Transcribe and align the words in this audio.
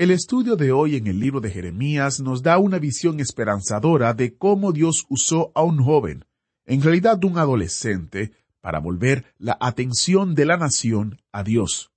El 0.00 0.10
estudio 0.12 0.56
de 0.56 0.72
hoy 0.72 0.96
en 0.96 1.08
el 1.08 1.20
libro 1.20 1.42
de 1.42 1.50
Jeremías 1.50 2.20
nos 2.20 2.42
da 2.42 2.56
una 2.56 2.78
visión 2.78 3.20
esperanzadora 3.20 4.14
de 4.14 4.34
cómo 4.34 4.72
Dios 4.72 5.04
usó 5.10 5.52
a 5.54 5.62
un 5.62 5.76
joven, 5.84 6.24
en 6.64 6.80
realidad 6.80 7.22
un 7.22 7.36
adolescente, 7.36 8.32
para 8.62 8.78
volver 8.78 9.26
la 9.36 9.58
atención 9.60 10.34
de 10.34 10.46
la 10.46 10.56
nación 10.56 11.20
a 11.32 11.42
Dios. 11.42 11.92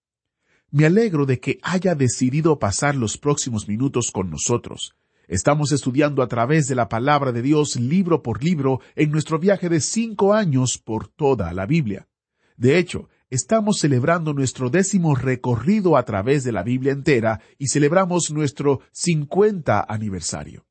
Me 0.70 0.86
alegro 0.86 1.26
de 1.26 1.40
que 1.40 1.60
haya 1.64 1.96
decidido 1.96 2.60
pasar 2.60 2.96
los 2.96 3.18
próximos 3.18 3.70
minutos 3.70 4.12
con 4.12 4.30
nosotros. 4.30 4.98
Estamos 5.30 5.72
estudiando 5.72 6.22
a 6.22 6.28
través 6.28 6.68
de 6.68 6.76
la 6.76 6.90
palabra 6.90 7.32
de 7.32 7.42
Dios 7.42 7.78
libro 7.78 8.22
por 8.22 8.44
libro 8.44 8.82
en 8.98 9.12
nuestro 9.12 9.40
viaje 9.40 9.70
de 9.70 9.80
cinco 9.80 10.34
años 10.34 10.78
por 10.78 11.08
toda 11.08 11.54
la 11.54 11.66
Biblia. 11.66 12.10
De 12.58 12.78
hecho, 12.78 13.08
estamos 13.34 13.80
celebrando 13.80 14.32
nuestro 14.34 14.70
décimo 14.70 15.16
recorrido 15.16 15.98
a 15.98 16.06
través 16.06 16.44
de 16.44 16.52
la 16.52 16.62
Biblia 16.62 16.92
entera 16.92 17.42
y 17.58 17.68
celebramos 17.68 18.30
nuestro 18.30 18.82
50 18.92 19.84
aniversario. 19.90 20.68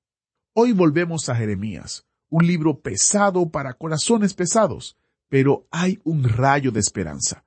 Hoy 0.54 0.70
volvemos 0.70 1.28
a 1.28 1.34
Jeremías, 1.34 2.06
un 2.30 2.46
libro 2.46 2.78
pesado 2.78 3.50
para 3.50 3.74
corazones 3.74 4.34
pesados, 4.34 4.96
pero 5.28 5.66
hay 5.72 5.98
un 6.04 6.22
rayo 6.22 6.70
de 6.70 6.78
esperanza. 6.78 7.44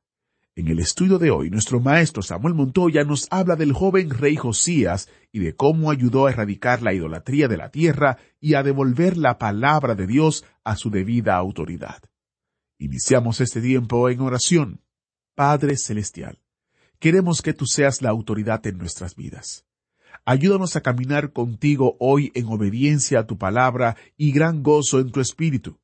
En 0.53 0.67
el 0.67 0.79
estudio 0.79 1.17
de 1.17 1.31
hoy, 1.31 1.49
nuestro 1.49 1.79
maestro 1.79 2.21
Samuel 2.21 2.53
Montoya 2.53 3.05
nos 3.05 3.27
habla 3.29 3.55
del 3.55 3.71
joven 3.71 4.09
rey 4.09 4.35
Josías 4.35 5.07
y 5.31 5.39
de 5.39 5.55
cómo 5.55 5.91
ayudó 5.91 6.25
a 6.25 6.31
erradicar 6.31 6.81
la 6.81 6.93
idolatría 6.93 7.47
de 7.47 7.55
la 7.55 7.71
tierra 7.71 8.17
y 8.41 8.55
a 8.55 8.63
devolver 8.63 9.15
la 9.15 9.37
palabra 9.37 9.95
de 9.95 10.07
Dios 10.07 10.43
a 10.65 10.75
su 10.75 10.89
debida 10.89 11.37
autoridad. 11.37 12.03
Iniciamos 12.77 13.39
este 13.39 13.61
tiempo 13.61 14.09
en 14.09 14.19
oración. 14.19 14.81
Padre 15.35 15.75
Celestial, 15.75 16.39
queremos 16.97 17.41
que 17.41 17.53
tú 17.53 17.65
seas 17.65 18.01
la 18.01 18.09
autoridad 18.09 18.65
en 18.67 18.77
nuestras 18.77 19.17
vidas. 19.17 19.65
Ayúdanos 20.23 20.77
a 20.77 20.81
caminar 20.81 21.33
contigo 21.33 21.97
hoy 21.99 22.31
en 22.35 22.45
obediencia 22.45 23.19
a 23.19 23.27
tu 23.27 23.37
palabra 23.37 23.97
y 24.15 24.31
gran 24.31 24.63
gozo 24.63 25.01
en 25.01 25.11
tu 25.11 25.19
espíritu. 25.19 25.77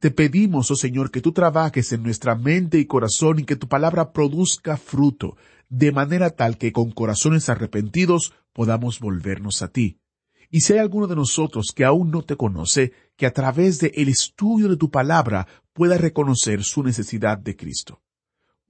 Te 0.00 0.10
pedimos, 0.10 0.70
oh 0.70 0.76
Señor, 0.76 1.10
que 1.10 1.22
tú 1.22 1.32
trabajes 1.32 1.94
en 1.94 2.02
nuestra 2.02 2.34
mente 2.34 2.78
y 2.78 2.84
corazón 2.84 3.38
y 3.38 3.44
que 3.44 3.56
tu 3.56 3.68
palabra 3.68 4.12
produzca 4.12 4.76
fruto, 4.76 5.38
de 5.70 5.92
manera 5.92 6.28
tal 6.28 6.58
que 6.58 6.70
con 6.70 6.90
corazones 6.90 7.48
arrepentidos 7.48 8.34
podamos 8.52 9.00
volvernos 9.00 9.62
a 9.62 9.68
ti. 9.68 9.98
Y 10.50 10.60
si 10.60 10.74
hay 10.74 10.80
alguno 10.80 11.06
de 11.06 11.16
nosotros 11.16 11.72
que 11.74 11.86
aún 11.86 12.10
no 12.10 12.20
te 12.20 12.36
conoce, 12.36 12.92
que 13.16 13.24
a 13.24 13.32
través 13.32 13.78
del 13.78 13.92
el 13.94 14.08
estudio 14.10 14.68
de 14.68 14.76
tu 14.76 14.90
palabra 14.90 15.46
pueda 15.72 15.96
reconocer 15.96 16.64
su 16.64 16.82
necesidad 16.82 17.38
de 17.38 17.56
Cristo. 17.56 18.02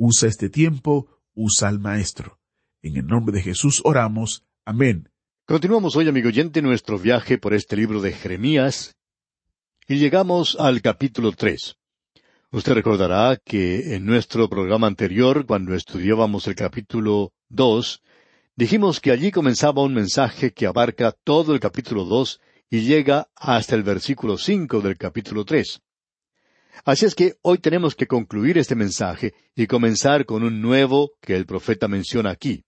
Usa 0.03 0.29
este 0.29 0.49
tiempo, 0.49 1.21
usa 1.35 1.69
al 1.69 1.79
Maestro. 1.79 2.39
En 2.81 2.97
el 2.97 3.07
nombre 3.07 3.37
de 3.37 3.43
Jesús 3.43 3.83
oramos. 3.85 4.47
Amén. 4.65 5.11
Continuamos 5.45 5.95
hoy, 5.95 6.09
amigo 6.09 6.29
oyente, 6.29 6.63
nuestro 6.63 6.99
viaje 6.99 7.37
por 7.37 7.53
este 7.53 7.77
libro 7.77 8.01
de 8.01 8.13
Jeremías 8.13 8.97
y 9.87 9.99
llegamos 9.99 10.57
al 10.59 10.81
capítulo 10.81 11.33
tres. 11.33 11.77
Usted 12.51 12.73
recordará 12.73 13.37
que 13.45 13.95
en 13.95 14.07
nuestro 14.07 14.49
programa 14.49 14.87
anterior, 14.87 15.45
cuando 15.45 15.75
estudiábamos 15.75 16.47
el 16.47 16.55
capítulo 16.55 17.35
dos, 17.51 18.01
dijimos 18.57 19.01
que 19.01 19.11
allí 19.11 19.31
comenzaba 19.31 19.83
un 19.83 19.93
mensaje 19.93 20.55
que 20.55 20.67
abarca 20.67 21.13
todo 21.13 21.53
el 21.53 21.61
capítulo 21.61 22.07
dos 22.07 22.41
y 22.71 22.81
llega 22.87 23.29
hasta 23.37 23.75
el 23.75 23.83
versículo 23.83 24.39
cinco 24.39 24.81
del 24.81 24.97
capítulo 24.97 25.45
tres. 25.45 25.83
Así 26.85 27.07
es 27.07 27.15
que 27.15 27.35
hoy 27.43 27.59
tenemos 27.59 27.95
que 27.95 28.07
concluir 28.07 28.59
este 28.59 28.75
mensaje 28.75 29.35
y 29.55 29.67
comenzar 29.67 30.25
con 30.25 30.43
un 30.43 30.61
nuevo 30.61 31.13
que 31.21 31.37
el 31.37 31.47
profeta 31.47 31.89
menciona 31.89 32.31
aquí. 32.31 32.65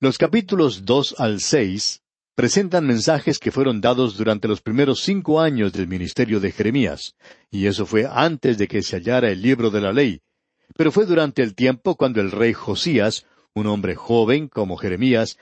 Los 0.00 0.18
capítulos 0.18 0.84
dos 0.84 1.14
al 1.18 1.40
seis 1.40 2.02
presentan 2.34 2.86
mensajes 2.86 3.40
que 3.40 3.50
fueron 3.50 3.80
dados 3.80 4.16
durante 4.16 4.46
los 4.46 4.60
primeros 4.60 5.00
cinco 5.00 5.40
años 5.40 5.72
del 5.72 5.88
ministerio 5.88 6.38
de 6.38 6.52
Jeremías, 6.52 7.16
y 7.50 7.66
eso 7.66 7.84
fue 7.84 8.08
antes 8.08 8.58
de 8.58 8.68
que 8.68 8.82
se 8.82 8.96
hallara 8.96 9.30
el 9.30 9.42
libro 9.42 9.70
de 9.70 9.80
la 9.80 9.92
ley, 9.92 10.22
pero 10.76 10.92
fue 10.92 11.04
durante 11.04 11.42
el 11.42 11.56
tiempo 11.56 11.96
cuando 11.96 12.20
el 12.20 12.30
rey 12.30 12.52
Josías, 12.52 13.26
un 13.54 13.66
hombre 13.66 13.96
joven 13.96 14.46
como 14.46 14.76
Jeremías, 14.76 15.36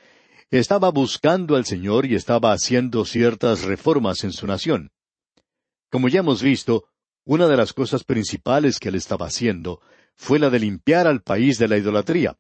estaba 0.51 0.91
buscando 0.91 1.57
al 1.57 1.67
Señor 1.67 2.07
y 2.07 2.15
estaba 2.15 2.53
haciendo 2.53 3.05
ciertas 3.05 3.65
reformas 3.65 4.25
en 4.25 4.33
su 4.33 4.47
nación. 4.47 4.91
Como 5.91 6.09
ya 6.09 6.21
hemos 6.21 6.43
visto, 6.43 6.87
una 7.27 7.49
de 7.49 7.57
las 7.57 7.73
cosas 7.73 8.05
principales 8.05 8.79
que 8.79 8.89
él 8.89 8.95
estaba 8.95 9.27
haciendo 9.27 9.81
fue 10.15 10.39
la 10.39 10.49
de 10.49 10.61
limpiar 10.61 11.07
al 11.07 11.23
país 11.23 11.59
de 11.59 11.69
la 11.69 11.77
idolatría. 11.77 12.39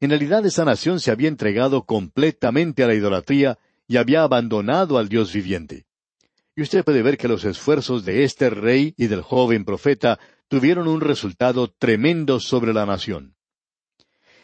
En 0.00 0.10
realidad 0.10 0.44
esa 0.44 0.64
nación 0.64 1.00
se 1.00 1.12
había 1.12 1.28
entregado 1.28 1.84
completamente 1.84 2.82
a 2.82 2.88
la 2.88 2.94
idolatría 2.94 3.58
y 3.86 3.96
había 3.96 4.24
abandonado 4.24 4.98
al 4.98 5.08
Dios 5.08 5.32
viviente. 5.32 5.86
Y 6.56 6.62
usted 6.62 6.84
puede 6.84 7.02
ver 7.02 7.16
que 7.16 7.28
los 7.28 7.44
esfuerzos 7.44 8.04
de 8.04 8.24
este 8.24 8.50
rey 8.50 8.92
y 8.96 9.06
del 9.06 9.22
joven 9.22 9.64
profeta 9.64 10.18
tuvieron 10.48 10.88
un 10.88 11.00
resultado 11.00 11.68
tremendo 11.68 12.40
sobre 12.40 12.74
la 12.74 12.86
nación. 12.86 13.36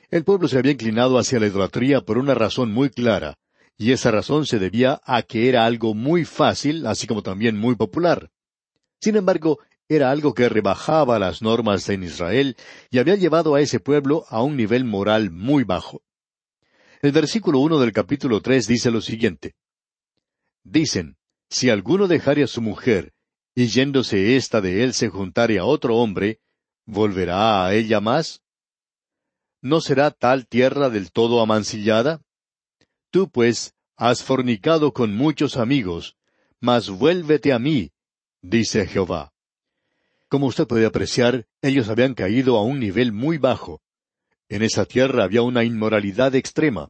El 0.09 0.25
pueblo 0.25 0.47
se 0.47 0.59
había 0.59 0.73
inclinado 0.73 1.19
hacia 1.19 1.41
la 1.41 1.49
idolatría 1.49 2.03
por 2.03 2.17
una 2.17 2.35
razón 2.35 2.71
muy 2.71 2.91
clara, 2.91 3.39
y 3.77 3.91
esa 3.91 4.13
razón 4.13 4.47
se 4.47 4.61
debía 4.61 5.01
a 5.05 5.23
que 5.23 5.49
era 5.49 5.67
algo 5.67 5.95
muy 5.95 6.25
fácil, 6.25 6.87
así 6.87 7.07
como 7.07 7.23
también 7.23 7.57
muy 7.59 7.75
popular. 7.75 8.31
Sin 9.03 9.17
embargo, 9.17 9.59
era 9.89 10.13
algo 10.13 10.33
que 10.33 10.49
rebajaba 10.49 11.19
las 11.19 11.43
normas 11.43 11.89
en 11.89 12.05
Israel 12.05 12.57
y 12.89 12.99
había 12.99 13.17
llevado 13.17 13.57
a 13.57 13.61
ese 13.61 13.81
pueblo 13.81 14.25
a 14.29 14.43
un 14.43 14.57
nivel 14.57 14.85
moral 14.85 15.33
muy 15.33 15.65
bajo. 15.65 16.03
El 17.03 17.11
versículo 17.11 17.59
uno 17.59 17.81
del 17.81 17.93
capítulo 17.93 18.41
tres 18.41 18.69
dice 18.69 18.93
lo 18.93 19.01
siguiente. 19.01 19.57
Dicen, 20.63 21.17
si 21.51 21.69
alguno 21.69 22.07
dejare 22.07 22.45
a 22.45 22.47
su 22.47 22.63
mujer, 22.63 23.13
y 23.57 23.67
yéndose 23.67 24.37
ésta 24.37 24.61
de 24.61 24.85
él 24.85 24.95
se 24.95 25.09
juntare 25.09 25.59
a 25.59 25.65
otro 25.65 25.97
hombre, 25.97 26.39
¿volverá 26.87 27.67
a 27.67 27.75
ella 27.75 28.01
más? 28.01 28.41
¿No 29.61 29.81
será 29.81 30.13
tal 30.13 30.47
tierra 30.47 30.91
del 30.91 31.11
todo 31.11 31.43
amancillada? 31.43 32.23
Tú, 33.11 33.29
pues, 33.29 33.75
has 33.97 34.23
fornicado 34.23 34.93
con 34.93 35.15
muchos 35.15 35.57
amigos, 35.57 36.17
mas 36.61 36.89
vuélvete 36.89 37.53
a 37.53 37.59
mí, 37.59 37.93
dice 38.43 38.87
Jehová. 38.87 39.33
Como 40.29 40.47
usted 40.47 40.67
puede 40.67 40.87
apreciar, 40.87 41.47
ellos 41.63 41.89
habían 41.89 42.15
caído 42.15 42.57
a 42.57 42.63
un 42.63 42.81
nivel 42.81 43.13
muy 43.13 43.39
bajo. 43.39 43.81
En 44.49 44.63
esa 44.63 44.85
tierra 44.85 45.25
había 45.25 45.43
una 45.43 45.65
inmoralidad 45.65 46.35
extrema. 46.35 46.89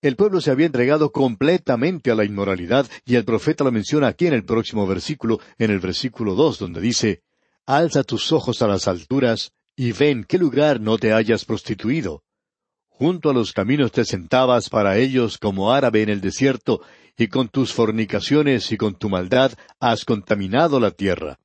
El 0.00 0.16
pueblo 0.16 0.40
se 0.40 0.50
había 0.50 0.66
entregado 0.66 1.10
completamente 1.10 2.10
a 2.10 2.14
la 2.14 2.24
inmoralidad, 2.24 2.86
y 3.04 3.16
el 3.16 3.24
profeta 3.24 3.64
lo 3.64 3.72
menciona 3.72 4.08
aquí 4.08 4.26
en 4.26 4.34
el 4.34 4.44
próximo 4.44 4.86
versículo, 4.86 5.40
en 5.58 5.70
el 5.70 5.80
versículo 5.80 6.34
dos, 6.34 6.58
donde 6.58 6.80
dice, 6.80 7.22
Alza 7.66 8.04
tus 8.04 8.30
ojos 8.30 8.62
a 8.62 8.68
las 8.68 8.86
alturas, 8.86 9.52
y 9.74 9.92
ven 9.92 10.24
qué 10.24 10.38
lugar 10.38 10.80
no 10.80 10.98
te 10.98 11.12
hayas 11.12 11.44
prostituido. 11.44 12.22
Junto 12.88 13.30
a 13.30 13.34
los 13.34 13.52
caminos 13.52 13.92
te 13.92 14.04
sentabas 14.04 14.70
para 14.70 14.96
ellos 14.96 15.38
como 15.38 15.72
árabe 15.72 16.02
en 16.02 16.08
el 16.08 16.20
desierto, 16.20 16.80
y 17.16 17.28
con 17.28 17.48
tus 17.48 17.72
fornicaciones 17.72 18.70
y 18.72 18.76
con 18.76 18.94
tu 18.94 19.08
maldad 19.08 19.52
has 19.80 20.04
contaminado 20.04 20.78
la 20.80 20.90
tierra. 20.90 21.38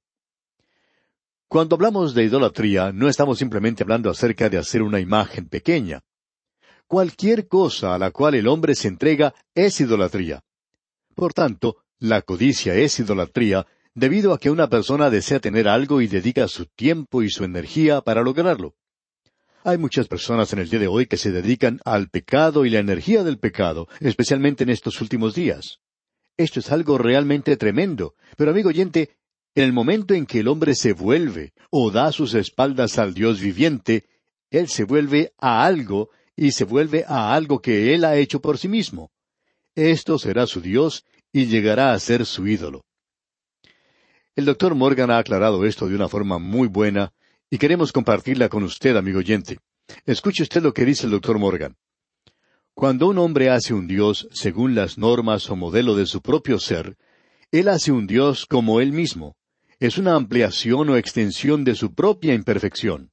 Cuando 1.47 1.75
hablamos 1.75 2.13
de 2.13 2.23
idolatría, 2.23 2.91
no 2.93 3.09
estamos 3.09 3.37
simplemente 3.37 3.83
hablando 3.83 4.09
acerca 4.09 4.49
de 4.49 4.57
hacer 4.57 4.81
una 4.81 4.99
imagen 4.99 5.47
pequeña. 5.47 6.01
Cualquier 6.87 7.47
cosa 7.47 7.95
a 7.95 7.97
la 7.97 8.11
cual 8.11 8.35
el 8.35 8.47
hombre 8.47 8.75
se 8.75 8.87
entrega 8.87 9.33
es 9.53 9.79
idolatría. 9.81 10.43
Por 11.15 11.33
tanto, 11.33 11.83
la 11.99 12.21
codicia 12.21 12.75
es 12.75 12.99
idolatría 12.99 13.67
debido 13.93 14.33
a 14.33 14.39
que 14.39 14.49
una 14.49 14.69
persona 14.69 15.09
desea 15.09 15.39
tener 15.39 15.67
algo 15.67 16.01
y 16.01 16.07
dedica 16.07 16.47
su 16.47 16.65
tiempo 16.65 17.21
y 17.21 17.29
su 17.29 17.43
energía 17.43 18.01
para 18.01 18.21
lograrlo. 18.21 18.75
Hay 19.63 19.77
muchas 19.77 20.07
personas 20.07 20.51
en 20.53 20.59
el 20.59 20.69
día 20.69 20.79
de 20.79 20.87
hoy 20.87 21.05
que 21.05 21.17
se 21.17 21.31
dedican 21.31 21.79
al 21.85 22.09
pecado 22.09 22.65
y 22.65 22.71
la 22.71 22.79
energía 22.79 23.23
del 23.23 23.37
pecado, 23.37 23.87
especialmente 23.99 24.63
en 24.63 24.71
estos 24.71 24.99
últimos 25.01 25.35
días. 25.35 25.79
Esto 26.35 26.59
es 26.59 26.71
algo 26.71 26.97
realmente 26.97 27.55
tremendo, 27.57 28.15
pero 28.37 28.49
amigo 28.49 28.69
oyente, 28.69 29.17
en 29.53 29.65
el 29.65 29.71
momento 29.71 30.15
en 30.15 30.25
que 30.25 30.39
el 30.39 30.47
hombre 30.47 30.73
se 30.73 30.93
vuelve 30.93 31.53
o 31.69 31.91
da 31.91 32.11
sus 32.11 32.33
espaldas 32.33 32.97
al 32.97 33.13
Dios 33.13 33.39
viviente, 33.39 34.05
él 34.49 34.67
se 34.67 34.83
vuelve 34.83 35.33
a 35.37 35.63
algo 35.63 36.09
y 36.35 36.53
se 36.53 36.63
vuelve 36.63 37.05
a 37.07 37.35
algo 37.35 37.61
que 37.61 37.93
él 37.93 38.03
ha 38.03 38.15
hecho 38.15 38.41
por 38.41 38.57
sí 38.57 38.67
mismo. 38.67 39.11
Esto 39.75 40.17
será 40.17 40.47
su 40.47 40.61
Dios 40.61 41.05
y 41.31 41.45
llegará 41.45 41.93
a 41.93 41.99
ser 41.99 42.25
su 42.25 42.47
ídolo. 42.47 42.83
El 44.35 44.45
doctor 44.45 44.73
Morgan 44.73 45.11
ha 45.11 45.19
aclarado 45.19 45.65
esto 45.65 45.87
de 45.87 45.95
una 45.95 46.09
forma 46.09 46.39
muy 46.39 46.67
buena 46.67 47.13
y 47.53 47.57
queremos 47.57 47.91
compartirla 47.91 48.47
con 48.47 48.63
usted, 48.63 48.95
amigo 48.95 49.19
oyente. 49.19 49.59
Escuche 50.05 50.43
usted 50.43 50.63
lo 50.63 50.73
que 50.73 50.85
dice 50.85 51.05
el 51.05 51.11
doctor 51.11 51.37
Morgan. 51.37 51.75
Cuando 52.73 53.09
un 53.09 53.17
hombre 53.17 53.49
hace 53.49 53.73
un 53.73 53.87
Dios 53.87 54.29
según 54.31 54.73
las 54.73 54.97
normas 54.97 55.49
o 55.49 55.57
modelo 55.57 55.97
de 55.97 56.05
su 56.05 56.21
propio 56.21 56.59
ser, 56.59 56.95
él 57.51 57.67
hace 57.67 57.91
un 57.91 58.07
Dios 58.07 58.45
como 58.45 58.79
él 58.79 58.93
mismo. 58.93 59.35
Es 59.79 59.97
una 59.97 60.15
ampliación 60.15 60.89
o 60.89 60.95
extensión 60.95 61.65
de 61.65 61.75
su 61.75 61.93
propia 61.93 62.33
imperfección. 62.33 63.11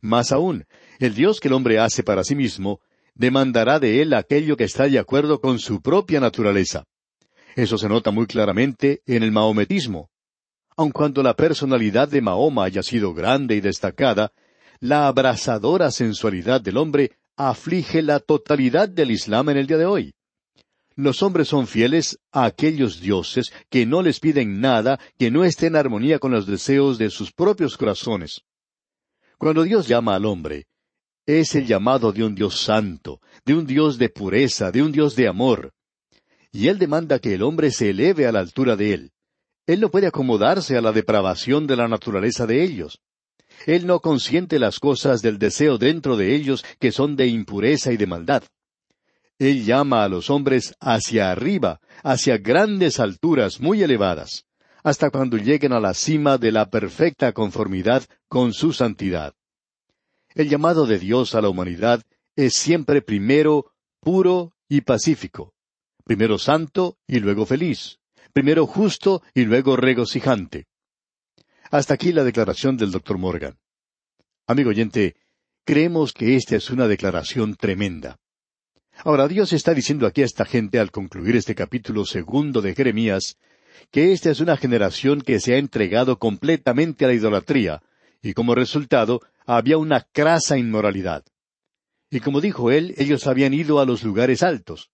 Más 0.00 0.30
aún, 0.30 0.64
el 1.00 1.14
Dios 1.14 1.40
que 1.40 1.48
el 1.48 1.54
hombre 1.54 1.80
hace 1.80 2.04
para 2.04 2.22
sí 2.22 2.36
mismo 2.36 2.80
demandará 3.14 3.80
de 3.80 4.00
él 4.00 4.14
aquello 4.14 4.56
que 4.56 4.64
está 4.64 4.86
de 4.86 5.00
acuerdo 5.00 5.40
con 5.40 5.58
su 5.58 5.82
propia 5.82 6.20
naturaleza. 6.20 6.84
Eso 7.56 7.76
se 7.78 7.88
nota 7.88 8.12
muy 8.12 8.26
claramente 8.26 9.02
en 9.06 9.24
el 9.24 9.32
maometismo. 9.32 10.11
Aun 10.76 10.90
cuando 10.90 11.22
la 11.22 11.34
personalidad 11.34 12.08
de 12.08 12.20
Mahoma 12.20 12.64
haya 12.64 12.82
sido 12.82 13.12
grande 13.14 13.56
y 13.56 13.60
destacada, 13.60 14.32
la 14.80 15.06
abrasadora 15.06 15.90
sensualidad 15.90 16.60
del 16.60 16.76
hombre 16.76 17.12
aflige 17.36 18.02
la 18.02 18.20
totalidad 18.20 18.88
del 18.88 19.10
Islam 19.10 19.50
en 19.50 19.58
el 19.58 19.66
día 19.66 19.78
de 19.78 19.86
hoy. 19.86 20.14
Los 20.94 21.22
hombres 21.22 21.48
son 21.48 21.66
fieles 21.66 22.18
a 22.32 22.44
aquellos 22.44 23.00
dioses 23.00 23.52
que 23.70 23.86
no 23.86 24.02
les 24.02 24.20
piden 24.20 24.60
nada 24.60 25.00
que 25.18 25.30
no 25.30 25.44
esté 25.44 25.66
en 25.66 25.76
armonía 25.76 26.18
con 26.18 26.32
los 26.32 26.46
deseos 26.46 26.98
de 26.98 27.10
sus 27.10 27.32
propios 27.32 27.76
corazones. 27.76 28.42
Cuando 29.38 29.62
Dios 29.62 29.88
llama 29.88 30.14
al 30.14 30.26
hombre, 30.26 30.66
es 31.26 31.54
el 31.54 31.66
llamado 31.66 32.12
de 32.12 32.24
un 32.24 32.34
Dios 32.34 32.60
santo, 32.60 33.20
de 33.44 33.54
un 33.54 33.66
Dios 33.66 33.96
de 33.96 34.08
pureza, 34.08 34.70
de 34.70 34.82
un 34.82 34.92
Dios 34.92 35.16
de 35.16 35.28
amor. 35.28 35.72
Y 36.50 36.68
Él 36.68 36.78
demanda 36.78 37.18
que 37.18 37.34
el 37.34 37.42
hombre 37.42 37.70
se 37.70 37.90
eleve 37.90 38.26
a 38.26 38.32
la 38.32 38.40
altura 38.40 38.76
de 38.76 38.94
Él. 38.94 39.12
Él 39.66 39.80
no 39.80 39.90
puede 39.90 40.06
acomodarse 40.06 40.76
a 40.76 40.80
la 40.80 40.92
depravación 40.92 41.66
de 41.66 41.76
la 41.76 41.88
naturaleza 41.88 42.46
de 42.46 42.62
ellos. 42.62 43.00
Él 43.66 43.86
no 43.86 44.00
consiente 44.00 44.58
las 44.58 44.80
cosas 44.80 45.22
del 45.22 45.38
deseo 45.38 45.78
dentro 45.78 46.16
de 46.16 46.34
ellos 46.34 46.64
que 46.80 46.90
son 46.90 47.14
de 47.16 47.28
impureza 47.28 47.92
y 47.92 47.96
de 47.96 48.06
maldad. 48.06 48.42
Él 49.38 49.64
llama 49.64 50.04
a 50.04 50.08
los 50.08 50.30
hombres 50.30 50.74
hacia 50.80 51.30
arriba, 51.30 51.80
hacia 52.02 52.38
grandes 52.38 53.00
alturas 53.00 53.60
muy 53.60 53.82
elevadas, 53.82 54.46
hasta 54.82 55.10
cuando 55.10 55.36
lleguen 55.36 55.72
a 55.72 55.80
la 55.80 55.94
cima 55.94 56.38
de 56.38 56.52
la 56.52 56.70
perfecta 56.70 57.32
conformidad 57.32 58.04
con 58.28 58.52
su 58.52 58.72
santidad. 58.72 59.34
El 60.34 60.48
llamado 60.48 60.86
de 60.86 60.98
Dios 60.98 61.34
a 61.34 61.40
la 61.40 61.48
humanidad 61.48 62.02
es 62.36 62.54
siempre 62.54 63.02
primero 63.02 63.72
puro 64.00 64.54
y 64.68 64.80
pacífico, 64.80 65.54
primero 66.04 66.38
santo 66.38 66.96
y 67.06 67.20
luego 67.20 67.46
feliz, 67.46 68.00
primero 68.32 68.66
justo 68.66 69.22
y 69.34 69.44
luego 69.44 69.76
regocijante. 69.76 70.66
Hasta 71.70 71.94
aquí 71.94 72.12
la 72.12 72.24
declaración 72.24 72.76
del 72.76 72.90
doctor 72.90 73.18
Morgan. 73.18 73.58
Amigo 74.46 74.70
oyente, 74.70 75.16
creemos 75.64 76.12
que 76.12 76.36
esta 76.36 76.56
es 76.56 76.70
una 76.70 76.86
declaración 76.86 77.54
tremenda. 77.56 78.18
Ahora 79.04 79.26
Dios 79.26 79.52
está 79.52 79.72
diciendo 79.72 80.06
aquí 80.06 80.22
a 80.22 80.26
esta 80.26 80.44
gente 80.44 80.78
al 80.78 80.90
concluir 80.90 81.36
este 81.36 81.54
capítulo 81.54 82.04
segundo 82.04 82.60
de 82.60 82.74
Jeremías, 82.74 83.38
que 83.90 84.12
esta 84.12 84.30
es 84.30 84.40
una 84.40 84.56
generación 84.56 85.22
que 85.22 85.40
se 85.40 85.54
ha 85.54 85.58
entregado 85.58 86.18
completamente 86.18 87.04
a 87.04 87.08
la 87.08 87.14
idolatría, 87.14 87.82
y 88.22 88.34
como 88.34 88.54
resultado 88.54 89.20
había 89.46 89.78
una 89.78 90.02
crasa 90.12 90.58
inmoralidad. 90.58 91.24
Y 92.10 92.20
como 92.20 92.40
dijo 92.40 92.70
él, 92.70 92.94
ellos 92.98 93.26
habían 93.26 93.54
ido 93.54 93.80
a 93.80 93.86
los 93.86 94.04
lugares 94.04 94.42
altos. 94.42 94.91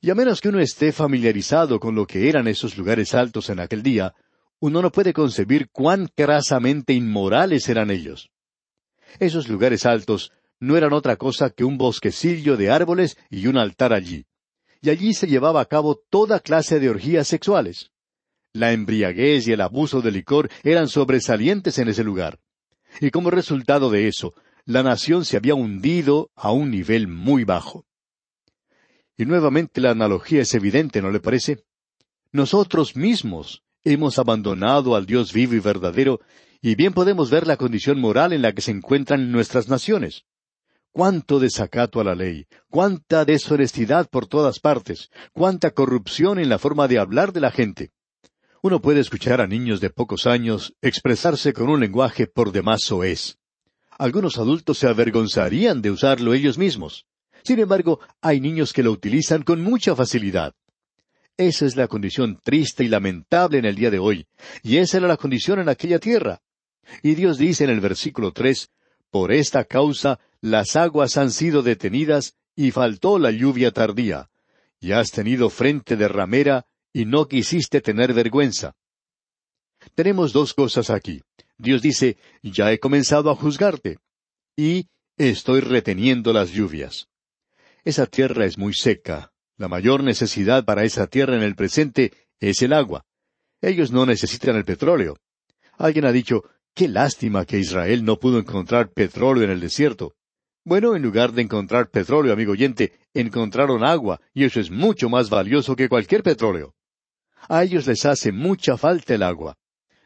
Y 0.00 0.10
a 0.10 0.14
menos 0.14 0.40
que 0.40 0.48
uno 0.48 0.60
esté 0.60 0.92
familiarizado 0.92 1.78
con 1.78 1.94
lo 1.94 2.06
que 2.06 2.28
eran 2.28 2.48
esos 2.48 2.78
lugares 2.78 3.14
altos 3.14 3.50
en 3.50 3.60
aquel 3.60 3.82
día, 3.82 4.14
uno 4.58 4.80
no 4.80 4.90
puede 4.90 5.12
concebir 5.12 5.68
cuán 5.70 6.08
crasamente 6.14 6.94
inmorales 6.94 7.68
eran 7.68 7.90
ellos. 7.90 8.30
Esos 9.18 9.48
lugares 9.48 9.84
altos 9.84 10.32
no 10.58 10.76
eran 10.76 10.92
otra 10.92 11.16
cosa 11.16 11.50
que 11.50 11.64
un 11.64 11.76
bosquecillo 11.76 12.56
de 12.56 12.70
árboles 12.70 13.18
y 13.28 13.46
un 13.46 13.58
altar 13.58 13.92
allí. 13.92 14.26
Y 14.80 14.88
allí 14.88 15.12
se 15.12 15.26
llevaba 15.26 15.60
a 15.60 15.66
cabo 15.66 15.96
toda 16.08 16.40
clase 16.40 16.80
de 16.80 16.88
orgías 16.88 17.28
sexuales. 17.28 17.90
La 18.54 18.72
embriaguez 18.72 19.46
y 19.48 19.52
el 19.52 19.60
abuso 19.60 20.00
de 20.00 20.12
licor 20.12 20.50
eran 20.62 20.88
sobresalientes 20.88 21.78
en 21.78 21.88
ese 21.88 22.04
lugar. 22.04 22.40
Y 23.00 23.10
como 23.10 23.30
resultado 23.30 23.90
de 23.90 24.08
eso, 24.08 24.34
la 24.64 24.82
nación 24.82 25.24
se 25.26 25.36
había 25.36 25.54
hundido 25.54 26.30
a 26.34 26.52
un 26.52 26.70
nivel 26.70 27.06
muy 27.06 27.44
bajo. 27.44 27.84
Y 29.20 29.26
nuevamente 29.26 29.82
la 29.82 29.90
analogía 29.90 30.40
es 30.40 30.54
evidente, 30.54 31.02
¿no 31.02 31.10
le 31.10 31.20
parece? 31.20 31.62
Nosotros 32.32 32.96
mismos 32.96 33.62
hemos 33.84 34.18
abandonado 34.18 34.96
al 34.96 35.04
Dios 35.04 35.34
vivo 35.34 35.52
y 35.52 35.58
verdadero, 35.58 36.20
y 36.62 36.74
bien 36.74 36.94
podemos 36.94 37.28
ver 37.28 37.46
la 37.46 37.58
condición 37.58 38.00
moral 38.00 38.32
en 38.32 38.40
la 38.40 38.54
que 38.54 38.62
se 38.62 38.70
encuentran 38.70 39.30
nuestras 39.30 39.68
naciones. 39.68 40.24
Cuánto 40.90 41.38
desacato 41.38 42.00
a 42.00 42.04
la 42.04 42.14
ley, 42.14 42.46
cuánta 42.70 43.26
deshonestidad 43.26 44.08
por 44.08 44.26
todas 44.26 44.58
partes, 44.58 45.10
cuánta 45.34 45.72
corrupción 45.72 46.38
en 46.38 46.48
la 46.48 46.58
forma 46.58 46.88
de 46.88 46.98
hablar 46.98 47.34
de 47.34 47.40
la 47.40 47.50
gente. 47.50 47.90
Uno 48.62 48.80
puede 48.80 49.00
escuchar 49.00 49.42
a 49.42 49.46
niños 49.46 49.82
de 49.82 49.90
pocos 49.90 50.26
años 50.26 50.72
expresarse 50.80 51.52
con 51.52 51.68
un 51.68 51.80
lenguaje 51.80 52.26
por 52.26 52.52
demás 52.52 52.84
soez. 52.84 53.36
Algunos 53.98 54.38
adultos 54.38 54.78
se 54.78 54.86
avergonzarían 54.86 55.82
de 55.82 55.90
usarlo 55.90 56.32
ellos 56.32 56.56
mismos. 56.56 57.04
Sin 57.42 57.58
embargo, 57.58 58.00
hay 58.20 58.40
niños 58.40 58.72
que 58.72 58.82
lo 58.82 58.92
utilizan 58.92 59.42
con 59.42 59.62
mucha 59.62 59.94
facilidad. 59.96 60.54
Esa 61.36 61.64
es 61.64 61.76
la 61.76 61.88
condición 61.88 62.38
triste 62.42 62.84
y 62.84 62.88
lamentable 62.88 63.58
en 63.58 63.64
el 63.64 63.74
día 63.74 63.90
de 63.90 63.98
hoy, 63.98 64.26
y 64.62 64.76
esa 64.76 64.98
era 64.98 65.08
la 65.08 65.16
condición 65.16 65.58
en 65.58 65.68
aquella 65.68 65.98
tierra. 65.98 66.42
Y 67.02 67.14
Dios 67.14 67.38
dice 67.38 67.64
en 67.64 67.70
el 67.70 67.80
versículo 67.80 68.32
tres, 68.32 68.70
Por 69.10 69.32
esta 69.32 69.64
causa 69.64 70.20
las 70.40 70.76
aguas 70.76 71.16
han 71.16 71.30
sido 71.30 71.62
detenidas 71.62 72.34
y 72.54 72.70
faltó 72.70 73.18
la 73.18 73.30
lluvia 73.30 73.70
tardía. 73.70 74.30
Y 74.80 74.92
has 74.92 75.10
tenido 75.10 75.50
frente 75.50 75.96
de 75.96 76.08
ramera 76.08 76.66
y 76.92 77.04
no 77.04 77.26
quisiste 77.26 77.80
tener 77.80 78.12
vergüenza. 78.12 78.74
Tenemos 79.94 80.32
dos 80.32 80.54
cosas 80.54 80.90
aquí. 80.90 81.22
Dios 81.58 81.82
dice, 81.82 82.18
ya 82.42 82.72
he 82.72 82.78
comenzado 82.78 83.30
a 83.30 83.36
juzgarte. 83.36 83.98
Y 84.56 84.88
estoy 85.16 85.60
reteniendo 85.60 86.32
las 86.32 86.50
lluvias. 86.50 87.09
Esa 87.84 88.06
tierra 88.06 88.44
es 88.44 88.58
muy 88.58 88.74
seca. 88.74 89.32
La 89.56 89.68
mayor 89.68 90.02
necesidad 90.02 90.64
para 90.64 90.84
esa 90.84 91.06
tierra 91.06 91.36
en 91.36 91.42
el 91.42 91.54
presente 91.54 92.12
es 92.38 92.62
el 92.62 92.72
agua. 92.72 93.04
Ellos 93.60 93.90
no 93.90 94.06
necesitan 94.06 94.56
el 94.56 94.64
petróleo. 94.64 95.16
Alguien 95.76 96.04
ha 96.04 96.12
dicho, 96.12 96.44
qué 96.74 96.88
lástima 96.88 97.44
que 97.44 97.58
Israel 97.58 98.04
no 98.04 98.18
pudo 98.18 98.38
encontrar 98.38 98.92
petróleo 98.92 99.44
en 99.44 99.50
el 99.50 99.60
desierto. 99.60 100.14
Bueno, 100.64 100.94
en 100.94 101.02
lugar 101.02 101.32
de 101.32 101.42
encontrar 101.42 101.90
petróleo, 101.90 102.32
amigo 102.32 102.52
oyente, 102.52 102.92
encontraron 103.14 103.82
agua, 103.82 104.20
y 104.34 104.44
eso 104.44 104.60
es 104.60 104.70
mucho 104.70 105.08
más 105.08 105.30
valioso 105.30 105.74
que 105.74 105.88
cualquier 105.88 106.22
petróleo. 106.22 106.74
A 107.48 107.64
ellos 107.64 107.86
les 107.86 108.04
hace 108.04 108.30
mucha 108.30 108.76
falta 108.76 109.14
el 109.14 109.22
agua. 109.22 109.56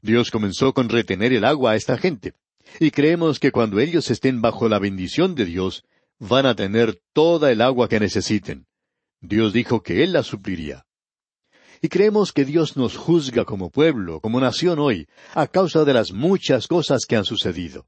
Dios 0.00 0.31
comenzó 0.31 0.73
con 0.73 0.88
retener 0.88 1.33
el 1.33 1.45
agua 1.45 1.73
a 1.73 1.76
esta 1.76 1.99
gente. 1.99 2.35
Y 2.78 2.90
creemos 2.90 3.40
que 3.40 3.52
cuando 3.52 3.81
ellos 3.81 4.11
estén 4.11 4.40
bajo 4.40 4.69
la 4.69 4.78
bendición 4.78 5.35
de 5.35 5.45
Dios, 5.45 5.85
van 6.18 6.47
a 6.47 6.54
tener 6.54 7.00
toda 7.12 7.50
el 7.50 7.61
agua 7.61 7.88
que 7.88 8.00
necesiten. 8.00 8.66
Dios 9.21 9.52
dijo 9.52 9.83
que 9.83 10.02
Él 10.02 10.12
la 10.12 10.23
supliría. 10.23 10.87
Y 11.80 11.88
creemos 11.88 12.33
que 12.33 12.44
Dios 12.44 12.76
nos 12.76 12.97
juzga 12.97 13.44
como 13.44 13.71
pueblo, 13.71 14.21
como 14.21 14.40
nación 14.40 14.78
hoy, 14.78 15.06
a 15.35 15.47
causa 15.47 15.85
de 15.85 15.92
las 15.92 16.12
muchas 16.12 16.66
cosas 16.66 17.04
que 17.06 17.16
han 17.16 17.25
sucedido. 17.25 17.87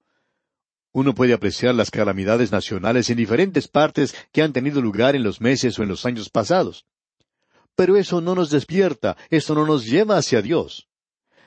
Uno 0.92 1.14
puede 1.14 1.34
apreciar 1.34 1.74
las 1.74 1.90
calamidades 1.90 2.52
nacionales 2.52 3.10
en 3.10 3.16
diferentes 3.16 3.68
partes 3.68 4.14
que 4.32 4.42
han 4.42 4.52
tenido 4.52 4.80
lugar 4.80 5.14
en 5.14 5.22
los 5.22 5.40
meses 5.40 5.78
o 5.78 5.82
en 5.82 5.88
los 5.88 6.06
años 6.06 6.30
pasados. 6.30 6.86
Pero 7.74 7.96
eso 7.96 8.20
no 8.20 8.34
nos 8.34 8.50
despierta, 8.50 9.16
eso 9.28 9.54
no 9.54 9.66
nos 9.66 9.84
lleva 9.84 10.16
hacia 10.16 10.40
Dios. 10.40 10.88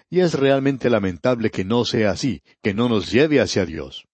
Y 0.09 0.19
es 0.21 0.33
realmente 0.33 0.89
lamentable 0.89 1.51
que 1.51 1.65
no 1.65 1.85
sea 1.85 2.11
así, 2.11 2.41
que 2.63 2.73
no 2.73 2.89
nos 2.89 3.11
lleve 3.11 3.39
hacia 3.41 3.65
Dios. 3.65 4.08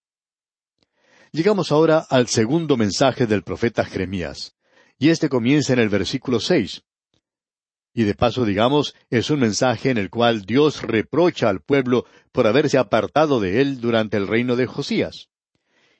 Llegamos 1.32 1.72
ahora 1.72 2.06
al 2.08 2.28
segundo 2.28 2.76
mensaje 2.76 3.26
del 3.26 3.42
profeta 3.42 3.84
Jeremías, 3.84 4.54
y 4.98 5.10
este 5.10 5.28
comienza 5.28 5.72
en 5.72 5.80
el 5.80 5.88
versículo 5.88 6.40
seis. 6.40 6.82
Y 7.92 8.04
de 8.04 8.14
paso, 8.14 8.44
digamos, 8.44 8.94
es 9.10 9.30
un 9.30 9.40
mensaje 9.40 9.90
en 9.90 9.98
el 9.98 10.10
cual 10.10 10.42
Dios 10.44 10.82
reprocha 10.82 11.48
al 11.48 11.62
pueblo 11.62 12.04
por 12.30 12.46
haberse 12.46 12.78
apartado 12.78 13.40
de 13.40 13.60
él 13.60 13.80
durante 13.80 14.16
el 14.16 14.26
reino 14.26 14.54
de 14.54 14.66
Josías. 14.66 15.28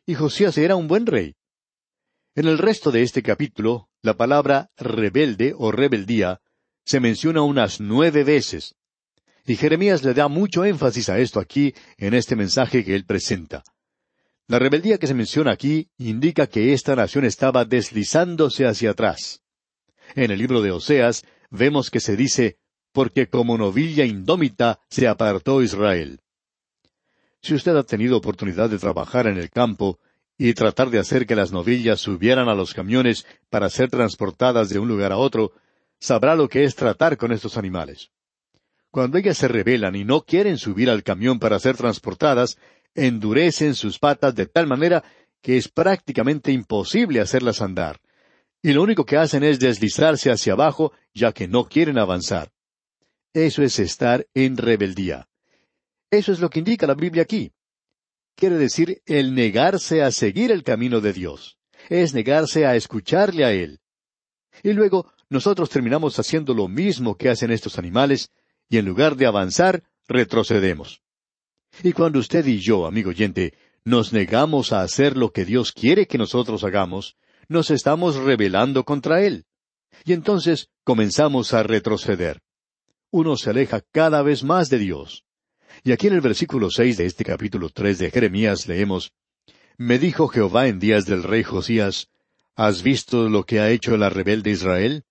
Y 0.04 0.14
Josías 0.14 0.59
era 0.59 0.76
un 0.76 0.88
buen 0.88 1.06
rey. 1.06 1.37
En 2.35 2.47
el 2.47 2.59
resto 2.59 2.90
de 2.90 3.02
este 3.02 3.23
capítulo, 3.23 3.88
la 4.02 4.14
palabra 4.14 4.71
rebelde 4.76 5.54
o 5.56 5.73
rebeldía 5.73 6.40
se 6.85 7.00
menciona 7.00 7.42
unas 7.42 7.80
nueve 7.80 8.25
veces. 8.25 8.76
Y 9.47 9.56
Jeremías 9.56 10.04
le 10.04 10.12
da 10.12 10.28
mucho 10.28 10.64
énfasis 10.64 11.09
a 11.09 11.18
esto 11.18 11.40
aquí 11.40 11.75
en 11.97 12.14
este 12.14 12.37
mensaje 12.37 12.85
que 12.85 12.95
él 12.95 13.06
presenta. 13.06 13.64
La 14.48 14.60
rebeldía 14.60 14.98
que 14.98 15.08
se 15.08 15.14
menciona 15.14 15.50
aquí 15.50 15.90
indica 15.98 16.46
que 16.46 16.72
esta 16.72 16.94
nación 16.94 17.24
estaba 17.24 17.64
deslizándose 17.64 18.64
hacia 18.64 18.90
atrás. 18.90 19.42
En 20.14 20.30
el 20.30 20.38
libro 20.38 20.62
de 20.62 20.70
Oseas 20.70 21.24
vemos 21.50 21.90
que 21.90 21.98
se 21.98 22.16
dice, 22.16 22.58
porque 22.92 23.28
como 23.28 23.58
novilla 23.58 24.04
indómita 24.04 24.80
se 24.88 25.08
apartó 25.08 25.62
Israel. 25.62 26.20
Si 27.42 27.54
usted 27.54 27.76
ha 27.76 27.82
tenido 27.82 28.16
oportunidad 28.16 28.70
de 28.70 28.78
trabajar 28.78 29.26
en 29.26 29.36
el 29.36 29.50
campo 29.50 29.98
y 30.38 30.54
tratar 30.54 30.90
de 30.90 31.00
hacer 31.00 31.26
que 31.26 31.34
las 31.34 31.50
novillas 31.50 32.00
subieran 32.00 32.48
a 32.48 32.54
los 32.54 32.72
camiones 32.72 33.26
para 33.50 33.68
ser 33.68 33.90
transportadas 33.90 34.68
de 34.68 34.78
un 34.78 34.86
lugar 34.86 35.10
a 35.10 35.16
otro, 35.16 35.52
sabrá 35.98 36.36
lo 36.36 36.48
que 36.48 36.64
es 36.64 36.76
tratar 36.76 37.16
con 37.16 37.32
estos 37.32 37.56
animales. 37.56 38.10
Cuando 38.90 39.18
ellas 39.18 39.36
se 39.36 39.48
rebelan 39.48 39.96
y 39.96 40.04
no 40.04 40.22
quieren 40.22 40.56
subir 40.56 40.88
al 40.88 41.02
camión 41.02 41.38
para 41.38 41.58
ser 41.58 41.76
transportadas, 41.76 42.58
endurecen 42.96 43.74
sus 43.74 43.98
patas 43.98 44.34
de 44.34 44.46
tal 44.46 44.66
manera 44.66 45.04
que 45.42 45.56
es 45.56 45.68
prácticamente 45.68 46.50
imposible 46.50 47.20
hacerlas 47.20 47.62
andar. 47.62 48.00
Y 48.62 48.72
lo 48.72 48.82
único 48.82 49.04
que 49.04 49.16
hacen 49.16 49.44
es 49.44 49.60
deslizarse 49.60 50.30
hacia 50.30 50.54
abajo, 50.54 50.92
ya 51.14 51.32
que 51.32 51.46
no 51.46 51.66
quieren 51.66 51.98
avanzar. 51.98 52.50
Eso 53.32 53.62
es 53.62 53.78
estar 53.78 54.26
en 54.34 54.56
rebeldía. 54.56 55.28
Eso 56.10 56.32
es 56.32 56.40
lo 56.40 56.50
que 56.50 56.58
indica 56.58 56.86
la 56.86 56.94
Biblia 56.94 57.22
aquí. 57.22 57.52
Quiere 58.34 58.56
decir 58.56 59.02
el 59.06 59.34
negarse 59.34 60.02
a 60.02 60.10
seguir 60.10 60.50
el 60.50 60.62
camino 60.62 61.00
de 61.00 61.12
Dios. 61.12 61.58
Es 61.88 62.14
negarse 62.14 62.66
a 62.66 62.74
escucharle 62.74 63.44
a 63.44 63.52
Él. 63.52 63.80
Y 64.62 64.72
luego 64.72 65.12
nosotros 65.28 65.70
terminamos 65.70 66.18
haciendo 66.18 66.54
lo 66.54 66.68
mismo 66.68 67.16
que 67.16 67.28
hacen 67.28 67.50
estos 67.50 67.78
animales, 67.78 68.30
y 68.68 68.78
en 68.78 68.86
lugar 68.86 69.16
de 69.16 69.26
avanzar, 69.26 69.84
retrocedemos. 70.08 71.02
Y 71.83 71.92
cuando 71.92 72.18
usted 72.18 72.47
y 72.47 72.59
yo, 72.59 72.87
amigo 72.87 73.11
oyente, 73.11 73.54
nos 73.85 74.12
negamos 74.12 74.73
a 74.73 74.83
hacer 74.83 75.16
lo 75.16 75.33
que 75.33 75.45
Dios 75.45 75.73
quiere 75.73 76.06
que 76.06 76.18
nosotros 76.18 76.64
hagamos, 76.64 77.16
nos 77.49 77.71
estamos 77.71 78.16
rebelando 78.16 78.85
contra 78.85 79.23
Él. 79.23 79.45
Y 80.04 80.12
entonces 80.12 80.68
comenzamos 80.85 81.54
a 81.54 81.62
retroceder. 81.62 82.40
Uno 83.11 83.37
se 83.37 83.50
aleja 83.50 83.83
cada 83.92 84.23
vez 84.23 84.42
más 84.42 84.68
de 84.68 84.78
Dios. 84.78 85.25
Y 85.85 85.92
aquí 85.92 86.09
en 86.09 86.14
el 86.14 86.21
versículo 86.21 86.71
seis 86.71 86.97
de 86.97 87.06
este 87.06 87.25
capítulo 87.25 87.68
tres 87.68 87.99
de 87.99 88.11
Jeremías 88.11 88.66
leemos 88.66 89.12
Me 89.76 89.99
dijo 89.99 90.28
Jehová 90.28 90.68
en 90.68 90.78
días 90.78 91.06
del 91.06 91.23
rey 91.23 91.42
Josías 91.42 92.09
¿Has 92.54 92.83
visto 92.83 93.28
lo 93.28 93.45
que 93.45 93.61
ha 93.61 93.71
hecho 93.71 93.97
la 93.99 94.09
rebelde 94.09 94.50
Israel? 94.50 95.04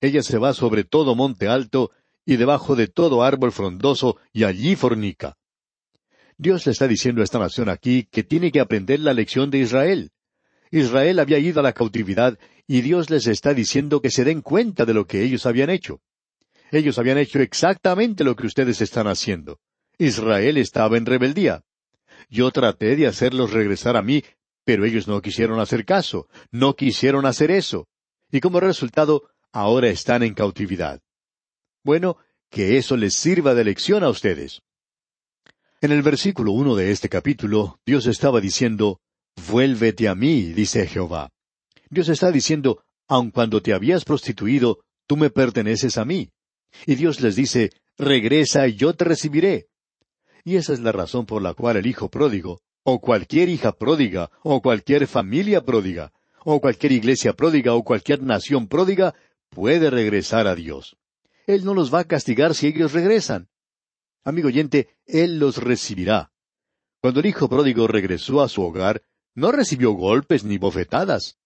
Ella 0.00 0.22
se 0.22 0.36
va 0.36 0.52
sobre 0.52 0.84
todo 0.84 1.14
monte 1.14 1.48
alto 1.48 1.90
y 2.26 2.36
debajo 2.36 2.76
de 2.76 2.88
todo 2.88 3.22
árbol 3.22 3.52
frondoso 3.52 4.18
y 4.32 4.44
allí 4.44 4.76
fornica. 4.76 5.38
Dios 6.36 6.66
le 6.66 6.72
está 6.72 6.88
diciendo 6.88 7.20
a 7.20 7.24
esta 7.24 7.38
nación 7.38 7.68
aquí 7.68 8.08
que 8.10 8.24
tiene 8.24 8.50
que 8.50 8.60
aprender 8.60 9.00
la 9.00 9.12
lección 9.12 9.50
de 9.50 9.58
Israel. 9.58 10.10
Israel 10.70 11.20
había 11.20 11.38
ido 11.38 11.60
a 11.60 11.62
la 11.62 11.72
cautividad 11.72 12.38
y 12.66 12.80
Dios 12.80 13.10
les 13.10 13.26
está 13.26 13.54
diciendo 13.54 14.00
que 14.00 14.10
se 14.10 14.24
den 14.24 14.40
cuenta 14.40 14.84
de 14.84 14.94
lo 14.94 15.06
que 15.06 15.22
ellos 15.22 15.46
habían 15.46 15.70
hecho. 15.70 16.00
Ellos 16.72 16.98
habían 16.98 17.18
hecho 17.18 17.38
exactamente 17.40 18.24
lo 18.24 18.34
que 18.34 18.46
ustedes 18.46 18.80
están 18.80 19.06
haciendo. 19.06 19.60
Israel 19.98 20.56
estaba 20.56 20.96
en 20.96 21.06
rebeldía. 21.06 21.62
Yo 22.28 22.50
traté 22.50 22.96
de 22.96 23.06
hacerlos 23.06 23.52
regresar 23.52 23.96
a 23.96 24.02
mí, 24.02 24.24
pero 24.64 24.84
ellos 24.84 25.06
no 25.06 25.20
quisieron 25.20 25.60
hacer 25.60 25.84
caso, 25.84 26.26
no 26.50 26.74
quisieron 26.74 27.26
hacer 27.26 27.50
eso. 27.50 27.86
Y 28.32 28.40
como 28.40 28.58
resultado, 28.58 29.30
ahora 29.52 29.88
están 29.88 30.24
en 30.24 30.34
cautividad. 30.34 31.00
Bueno, 31.84 32.16
que 32.50 32.78
eso 32.78 32.96
les 32.96 33.14
sirva 33.14 33.54
de 33.54 33.64
lección 33.64 34.02
a 34.02 34.08
ustedes. 34.08 34.62
En 35.84 35.92
el 35.92 36.00
versículo 36.00 36.52
uno 36.52 36.76
de 36.76 36.92
este 36.92 37.10
capítulo, 37.10 37.78
Dios 37.84 38.06
estaba 38.06 38.40
diciendo, 38.40 39.00
Vuélvete 39.50 40.08
a 40.08 40.14
mí, 40.14 40.54
dice 40.54 40.86
Jehová. 40.86 41.30
Dios 41.90 42.08
está 42.08 42.32
diciendo, 42.32 42.82
aun 43.06 43.30
cuando 43.30 43.60
te 43.60 43.74
habías 43.74 44.06
prostituido, 44.06 44.78
tú 45.06 45.18
me 45.18 45.28
perteneces 45.28 45.98
a 45.98 46.06
mí. 46.06 46.30
Y 46.86 46.94
Dios 46.94 47.20
les 47.20 47.36
dice, 47.36 47.70
Regresa 47.98 48.66
y 48.66 48.76
yo 48.76 48.94
te 48.94 49.04
recibiré. 49.04 49.66
Y 50.42 50.56
esa 50.56 50.72
es 50.72 50.80
la 50.80 50.90
razón 50.90 51.26
por 51.26 51.42
la 51.42 51.52
cual 51.52 51.76
el 51.76 51.86
hijo 51.86 52.08
pródigo, 52.08 52.62
o 52.82 52.98
cualquier 52.98 53.50
hija 53.50 53.72
pródiga, 53.72 54.30
o 54.42 54.62
cualquier 54.62 55.06
familia 55.06 55.60
pródiga, 55.60 56.14
o 56.46 56.62
cualquier 56.62 56.92
iglesia 56.92 57.34
pródiga, 57.34 57.74
o 57.74 57.84
cualquier 57.84 58.22
nación 58.22 58.68
pródiga, 58.68 59.14
puede 59.50 59.90
regresar 59.90 60.46
a 60.46 60.54
Dios. 60.54 60.96
Él 61.46 61.62
no 61.66 61.74
los 61.74 61.92
va 61.92 61.98
a 61.98 62.04
castigar 62.04 62.54
si 62.54 62.68
ellos 62.68 62.94
regresan. 62.94 63.48
Amigo 64.24 64.48
oyente, 64.48 64.88
Él 65.06 65.38
los 65.38 65.58
recibirá. 65.58 66.32
Cuando 67.00 67.20
el 67.20 67.26
hijo 67.26 67.48
pródigo 67.48 67.86
regresó 67.86 68.42
a 68.42 68.48
su 68.48 68.62
hogar, 68.62 69.02
no 69.34 69.52
recibió 69.52 69.92
golpes 69.92 70.44
ni 70.44 70.56
bofetadas. 70.56 71.36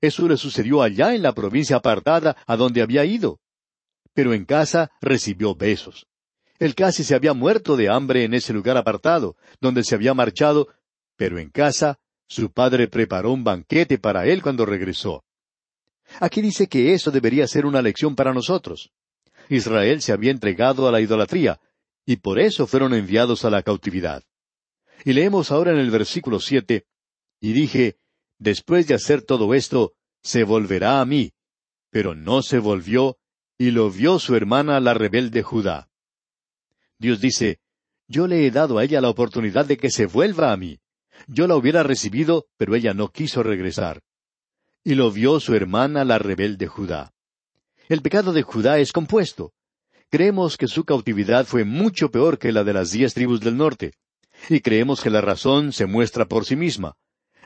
Eso 0.00 0.28
le 0.28 0.36
sucedió 0.36 0.82
allá 0.82 1.14
en 1.14 1.22
la 1.22 1.34
provincia 1.34 1.76
apartada 1.76 2.36
a 2.46 2.56
donde 2.56 2.82
había 2.82 3.04
ido. 3.04 3.40
Pero 4.14 4.32
en 4.32 4.44
casa 4.44 4.90
recibió 5.00 5.54
besos. 5.54 6.06
Él 6.58 6.74
casi 6.74 7.04
se 7.04 7.14
había 7.14 7.32
muerto 7.32 7.76
de 7.76 7.88
hambre 7.88 8.24
en 8.24 8.34
ese 8.34 8.52
lugar 8.52 8.76
apartado, 8.76 9.36
donde 9.60 9.82
se 9.82 9.94
había 9.94 10.14
marchado, 10.14 10.68
pero 11.16 11.38
en 11.38 11.50
casa 11.50 11.98
su 12.28 12.52
padre 12.52 12.86
preparó 12.86 13.32
un 13.32 13.42
banquete 13.42 13.98
para 13.98 14.26
él 14.26 14.42
cuando 14.42 14.64
regresó. 14.64 15.24
Aquí 16.20 16.40
dice 16.42 16.68
que 16.68 16.92
eso 16.94 17.10
debería 17.10 17.46
ser 17.48 17.66
una 17.66 17.82
lección 17.82 18.14
para 18.14 18.32
nosotros. 18.32 18.92
Israel 19.48 20.00
se 20.00 20.12
había 20.12 20.30
entregado 20.30 20.86
a 20.86 20.92
la 20.92 21.00
idolatría, 21.00 21.58
y 22.10 22.16
por 22.16 22.40
eso 22.40 22.66
fueron 22.66 22.92
enviados 22.92 23.44
a 23.44 23.50
la 23.50 23.62
cautividad. 23.62 24.24
Y 25.04 25.12
leemos 25.12 25.52
ahora 25.52 25.70
en 25.70 25.78
el 25.78 25.92
versículo 25.92 26.40
siete, 26.40 26.86
y 27.40 27.52
dije, 27.52 27.98
después 28.36 28.88
de 28.88 28.94
hacer 28.94 29.22
todo 29.22 29.54
esto, 29.54 29.92
se 30.20 30.42
volverá 30.42 31.00
a 31.00 31.04
mí. 31.04 31.30
Pero 31.88 32.16
no 32.16 32.42
se 32.42 32.58
volvió, 32.58 33.18
y 33.58 33.70
lo 33.70 33.92
vio 33.92 34.18
su 34.18 34.34
hermana 34.34 34.80
la 34.80 34.92
rebelde 34.92 35.44
Judá. 35.44 35.88
Dios 36.98 37.20
dice, 37.20 37.60
yo 38.08 38.26
le 38.26 38.44
he 38.44 38.50
dado 38.50 38.78
a 38.78 38.82
ella 38.82 39.00
la 39.00 39.08
oportunidad 39.08 39.66
de 39.66 39.76
que 39.76 39.92
se 39.92 40.06
vuelva 40.06 40.50
a 40.50 40.56
mí. 40.56 40.80
Yo 41.28 41.46
la 41.46 41.54
hubiera 41.54 41.84
recibido, 41.84 42.48
pero 42.56 42.74
ella 42.74 42.92
no 42.92 43.12
quiso 43.12 43.44
regresar. 43.44 44.02
Y 44.82 44.96
lo 44.96 45.12
vio 45.12 45.38
su 45.38 45.54
hermana 45.54 46.04
la 46.04 46.18
rebelde 46.18 46.66
Judá. 46.66 47.14
El 47.88 48.02
pecado 48.02 48.32
de 48.32 48.42
Judá 48.42 48.80
es 48.80 48.90
compuesto 48.90 49.52
creemos 50.10 50.56
que 50.56 50.68
su 50.68 50.84
cautividad 50.84 51.46
fue 51.46 51.64
mucho 51.64 52.10
peor 52.10 52.38
que 52.38 52.52
la 52.52 52.64
de 52.64 52.74
las 52.74 52.90
diez 52.90 53.14
tribus 53.14 53.40
del 53.40 53.56
norte. 53.56 53.94
Y 54.48 54.60
creemos 54.60 55.02
que 55.02 55.10
la 55.10 55.20
razón 55.20 55.72
se 55.72 55.86
muestra 55.86 56.26
por 56.26 56.44
sí 56.44 56.56
misma. 56.56 56.96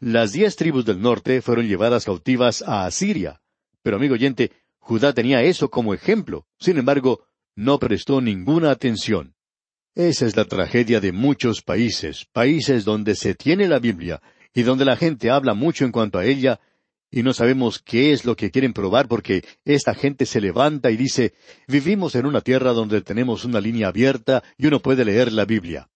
Las 0.00 0.32
diez 0.32 0.56
tribus 0.56 0.84
del 0.84 1.00
norte 1.00 1.42
fueron 1.42 1.68
llevadas 1.68 2.04
cautivas 2.04 2.62
a 2.62 2.86
Asiria. 2.86 3.40
Pero 3.82 3.96
amigo 3.96 4.14
oyente, 4.14 4.50
Judá 4.78 5.12
tenía 5.12 5.42
eso 5.42 5.70
como 5.70 5.94
ejemplo. 5.94 6.46
Sin 6.58 6.78
embargo, 6.78 7.26
no 7.54 7.78
prestó 7.78 8.20
ninguna 8.20 8.70
atención. 8.70 9.34
Esa 9.94 10.26
es 10.26 10.36
la 10.36 10.44
tragedia 10.44 11.00
de 11.00 11.12
muchos 11.12 11.62
países, 11.62 12.26
países 12.32 12.84
donde 12.84 13.14
se 13.14 13.34
tiene 13.34 13.68
la 13.68 13.78
Biblia 13.78 14.20
y 14.52 14.62
donde 14.62 14.84
la 14.84 14.96
gente 14.96 15.30
habla 15.30 15.54
mucho 15.54 15.84
en 15.84 15.92
cuanto 15.92 16.18
a 16.18 16.24
ella, 16.24 16.60
y 17.14 17.22
no 17.22 17.32
sabemos 17.32 17.78
qué 17.78 18.12
es 18.12 18.24
lo 18.24 18.34
que 18.34 18.50
quieren 18.50 18.72
probar 18.72 19.06
porque 19.06 19.44
esta 19.64 19.94
gente 19.94 20.26
se 20.26 20.40
levanta 20.40 20.90
y 20.90 20.96
dice, 20.96 21.32
vivimos 21.68 22.16
en 22.16 22.26
una 22.26 22.40
tierra 22.40 22.72
donde 22.72 23.02
tenemos 23.02 23.44
una 23.44 23.60
línea 23.60 23.86
abierta 23.86 24.42
y 24.58 24.66
uno 24.66 24.80
puede 24.80 25.04
leer 25.04 25.30
la 25.30 25.44
Biblia. 25.44 25.88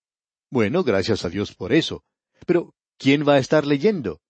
Bueno, 0.49 0.85
gracias 0.85 1.25
a 1.25 1.29
Dios 1.29 1.57
por 1.57 1.73
eso. 1.73 2.05
Pero, 2.47 2.73
¿quién 2.99 3.27
va 3.27 3.35
a 3.35 3.39
estar 3.39 3.67
leyendo? 3.67 4.21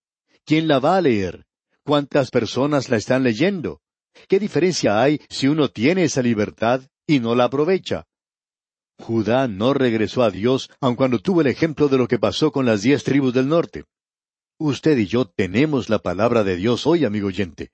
¿Quién 0.45 0.67
la 0.67 0.79
va 0.79 0.97
a 0.97 1.01
leer? 1.01 1.45
¿Cuántas 1.83 2.31
personas 2.31 2.89
la 2.89 2.97
están 2.97 3.21
leyendo? 3.21 3.81
¿Qué 4.27 4.39
diferencia 4.39 4.99
hay 4.99 5.21
si 5.29 5.47
uno 5.47 5.69
tiene 5.69 6.05
esa 6.05 6.23
libertad 6.23 6.81
y 7.05 7.19
no 7.19 7.35
la 7.35 7.43
aprovecha? 7.43 8.07
Judá 8.97 9.47
no 9.47 9.75
regresó 9.75 10.23
a 10.23 10.31
Dios 10.31 10.71
aun 10.81 10.95
cuando 10.95 11.19
tuvo 11.19 11.41
el 11.41 11.47
ejemplo 11.47 11.87
de 11.87 11.99
lo 11.99 12.07
que 12.07 12.17
pasó 12.17 12.51
con 12.51 12.65
las 12.65 12.81
diez 12.81 13.03
tribus 13.03 13.35
del 13.35 13.47
norte. 13.47 13.85
Usted 14.61 14.97
y 14.97 15.05
yo 15.05 15.23
tenemos 15.23 15.87
la 15.87 15.99
palabra 15.99 16.43
de 16.43 16.57
Dios 16.57 16.85
hoy, 16.85 17.05
amigo 17.05 17.27
oyente. 17.29 17.71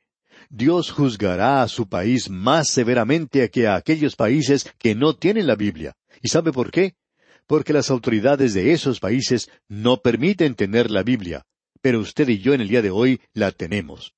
Dios 0.51 0.91
juzgará 0.91 1.63
a 1.63 1.67
su 1.67 1.89
país 1.89 2.29
más 2.29 2.69
severamente 2.69 3.49
que 3.49 3.65
a 3.65 3.75
aquellos 3.75 4.15
países 4.15 4.71
que 4.77 4.93
no 4.93 5.15
tienen 5.15 5.47
la 5.47 5.55
Biblia. 5.55 5.97
¿Y 6.21 6.27
sabe 6.27 6.51
por 6.51 6.69
qué? 6.69 6.95
Porque 7.47 7.73
las 7.73 7.89
autoridades 7.89 8.53
de 8.53 8.71
esos 8.71 8.99
países 8.99 9.49
no 9.67 9.97
permiten 10.03 10.53
tener 10.53 10.91
la 10.91 11.01
Biblia. 11.01 11.47
Pero 11.81 12.01
usted 12.01 12.29
y 12.29 12.37
yo 12.37 12.53
en 12.53 12.61
el 12.61 12.67
día 12.67 12.83
de 12.83 12.91
hoy 12.91 13.19
la 13.33 13.51
tenemos. 13.51 14.13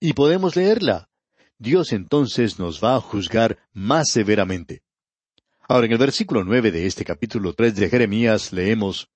Y 0.00 0.14
podemos 0.14 0.56
leerla. 0.56 1.10
Dios 1.58 1.92
entonces 1.92 2.58
nos 2.58 2.82
va 2.82 2.96
a 2.96 3.00
juzgar 3.02 3.58
más 3.74 4.08
severamente. 4.10 4.80
Ahora 5.68 5.84
en 5.84 5.92
el 5.92 5.98
versículo 5.98 6.44
nueve 6.44 6.70
de 6.70 6.86
este 6.86 7.04
capítulo 7.04 7.52
tres 7.52 7.76
de 7.76 7.90
Jeremías 7.90 8.54
leemos 8.54 9.10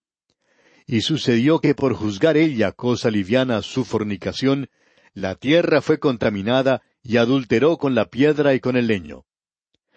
y 0.91 1.03
sucedió 1.03 1.61
que 1.61 1.77
por 1.77 1.95
juzgar 1.95 2.37
ella 2.37 2.73
cosa 2.73 3.13
liviana 3.13 3.63
su 3.63 3.85
fornicación, 3.85 4.71
la 5.15 5.37
tierra 5.37 5.83
fue 5.83 6.01
contaminada 6.01 6.83
y 7.01 7.19
adulteró 7.19 7.77
con 7.77 7.95
la 7.95 8.07
piedra 8.07 8.55
y 8.55 8.61
con 8.61 8.77
el 8.77 8.89
leño. 8.89 9.25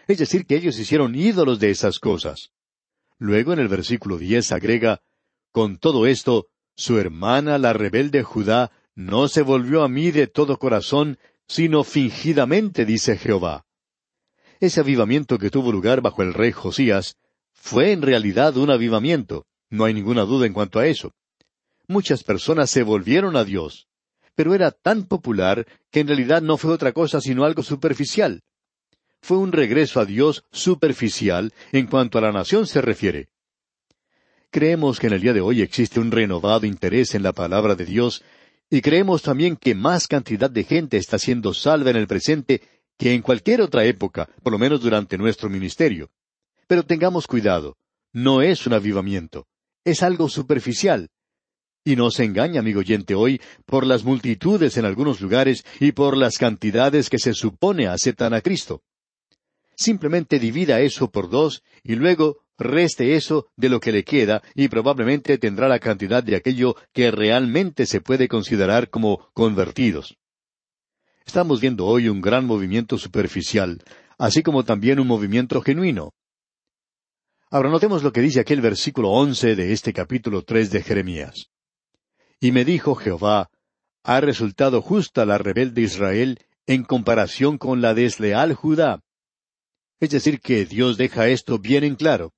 Es 0.06 0.20
decir, 0.20 0.46
que 0.46 0.56
ellos 0.56 0.78
hicieron 0.78 1.16
ídolos 1.16 1.60
de 1.60 1.72
esas 1.72 1.98
cosas. 1.98 2.52
Luego 3.18 3.54
en 3.54 3.60
el 3.60 3.70
versículo 3.70 4.20
diez 4.20 4.52
agrega, 4.52 5.02
Con 5.52 5.78
todo 5.78 6.06
esto, 6.06 6.46
su 6.76 7.00
hermana, 7.00 7.58
la 7.58 7.74
rebelde 7.74 8.22
Judá, 8.22 8.72
no 8.94 9.28
se 9.30 9.42
volvió 9.42 9.82
a 9.82 9.90
mí 9.90 10.12
de 10.12 10.28
todo 10.28 10.60
corazón, 10.60 11.18
sino 11.48 11.84
fingidamente, 11.84 12.86
dice 12.86 13.18
Jehová. 13.18 13.66
Ese 14.60 14.82
avivamiento 14.82 15.40
que 15.40 15.50
tuvo 15.50 15.72
lugar 15.72 16.02
bajo 16.02 16.22
el 16.22 16.36
rey 16.36 16.52
Josías 16.52 17.18
fue 17.52 17.94
en 17.94 18.04
realidad 18.04 18.58
un 18.58 18.70
avivamiento, 18.70 19.48
no 19.74 19.86
hay 19.86 19.94
ninguna 19.96 20.22
duda 20.22 20.46
en 20.46 20.54
cuanto 20.54 20.78
a 20.78 20.86
eso. 20.86 21.16
Muchas 21.88 22.24
personas 22.24 22.70
se 22.70 22.84
volvieron 22.84 23.36
a 23.36 23.44
Dios, 23.44 23.88
pero 24.36 24.54
era 24.54 24.70
tan 24.70 25.06
popular 25.06 25.66
que 25.90 26.02
en 26.02 26.08
realidad 26.08 26.44
no 26.44 26.58
fue 26.58 26.72
otra 26.72 26.92
cosa 26.92 27.20
sino 27.20 27.44
algo 27.44 27.64
superficial. 27.64 28.44
Fue 29.20 29.38
un 29.38 29.52
regreso 29.52 30.00
a 30.00 30.06
Dios 30.06 30.44
superficial 30.52 31.54
en 31.72 31.88
cuanto 31.88 32.20
a 32.20 32.22
la 32.22 32.32
nación 32.32 32.68
se 32.68 32.82
refiere. 32.82 33.30
Creemos 34.52 35.00
que 35.00 35.08
en 35.08 35.14
el 35.14 35.22
día 35.22 35.34
de 35.34 35.42
hoy 35.42 35.64
existe 35.64 36.00
un 36.00 36.12
renovado 36.12 36.68
interés 36.68 37.16
en 37.16 37.24
la 37.24 37.34
palabra 37.34 37.74
de 37.74 37.86
Dios 37.86 38.24
y 38.70 38.80
creemos 38.82 39.24
también 39.24 39.56
que 39.56 39.74
más 39.74 40.08
cantidad 40.08 40.52
de 40.52 40.66
gente 40.66 40.98
está 40.98 41.18
siendo 41.18 41.52
salva 41.52 41.90
en 41.90 41.96
el 41.96 42.06
presente 42.06 42.62
que 42.96 43.16
en 43.16 43.24
cualquier 43.24 43.62
otra 43.62 43.86
época, 43.86 44.30
por 44.44 44.54
lo 44.54 44.60
menos 44.60 44.82
durante 44.82 45.18
nuestro 45.18 45.50
ministerio. 45.50 46.12
Pero 46.68 46.84
tengamos 46.84 47.26
cuidado, 47.26 47.76
no 48.12 48.44
es 48.44 48.68
un 48.68 48.74
avivamiento, 48.74 49.48
es 49.86 50.04
algo 50.04 50.30
superficial, 50.30 51.10
y 51.86 51.96
no 51.96 52.12
se 52.12 52.24
engaña, 52.24 52.62
amigo 52.62 52.80
oyente, 52.80 53.14
hoy 53.14 53.42
por 53.66 53.86
las 53.86 54.04
multitudes 54.04 54.78
en 54.78 54.86
algunos 54.86 55.20
lugares 55.20 55.66
y 55.80 55.92
por 55.92 56.16
las 56.16 56.38
cantidades 56.38 57.10
que 57.10 57.20
se 57.20 57.34
supone 57.34 57.88
aceptan 57.88 58.34
a 58.34 58.42
Cristo. 58.42 58.82
Simplemente 59.76 60.40
divida 60.40 60.80
eso 60.80 61.12
por 61.12 61.30
dos 61.30 61.64
y 61.84 61.96
luego 61.96 62.38
reste 62.58 63.16
eso 63.16 63.48
de 63.58 63.68
lo 63.68 63.80
que 63.80 63.92
le 63.92 64.04
queda 64.04 64.42
y 64.56 64.70
probablemente 64.70 65.38
tendrá 65.38 65.68
la 65.68 65.80
cantidad 65.80 66.24
de 66.24 66.36
aquello 66.36 66.76
que 66.94 67.12
realmente 67.12 67.86
se 67.86 68.00
puede 68.00 68.28
considerar 68.28 68.90
como 68.90 69.30
convertidos. 69.34 70.16
Estamos 71.26 71.60
viendo 71.60 71.86
hoy 71.86 72.08
un 72.08 72.22
gran 72.22 72.46
movimiento 72.46 72.98
superficial, 72.98 73.82
así 74.18 74.44
como 74.44 74.64
también 74.64 75.00
un 75.00 75.08
movimiento 75.08 75.62
genuino. 75.62 76.14
Ahora 77.54 77.70
notemos 77.70 78.02
lo 78.02 78.12
que 78.12 78.22
dice 78.22 78.40
aquel 78.40 78.62
versículo 78.62 79.12
once 79.12 79.56
de 79.56 79.74
este 79.74 79.94
capítulo 79.94 80.42
tres 80.42 80.72
de 80.72 80.82
Jeremías. 80.82 81.52
Y 82.40 82.52
me 82.52 82.66
dijo 82.66 82.96
Jehová, 82.96 83.52
ha 84.04 84.22
resultado 84.22 84.82
justa 84.82 85.24
la 85.24 85.38
rebelde 85.38 85.84
Israel 85.84 86.40
en 86.66 86.84
comparación 86.84 87.60
con 87.60 87.80
la 87.80 87.94
desleal 87.94 88.56
Judá. 88.56 89.04
Es 90.00 90.10
decir, 90.10 90.40
que 90.42 90.66
Dios 90.66 90.98
deja 90.98 91.28
esto 91.28 91.60
bien 91.60 91.84
en 91.84 91.94
claro. 91.94 92.34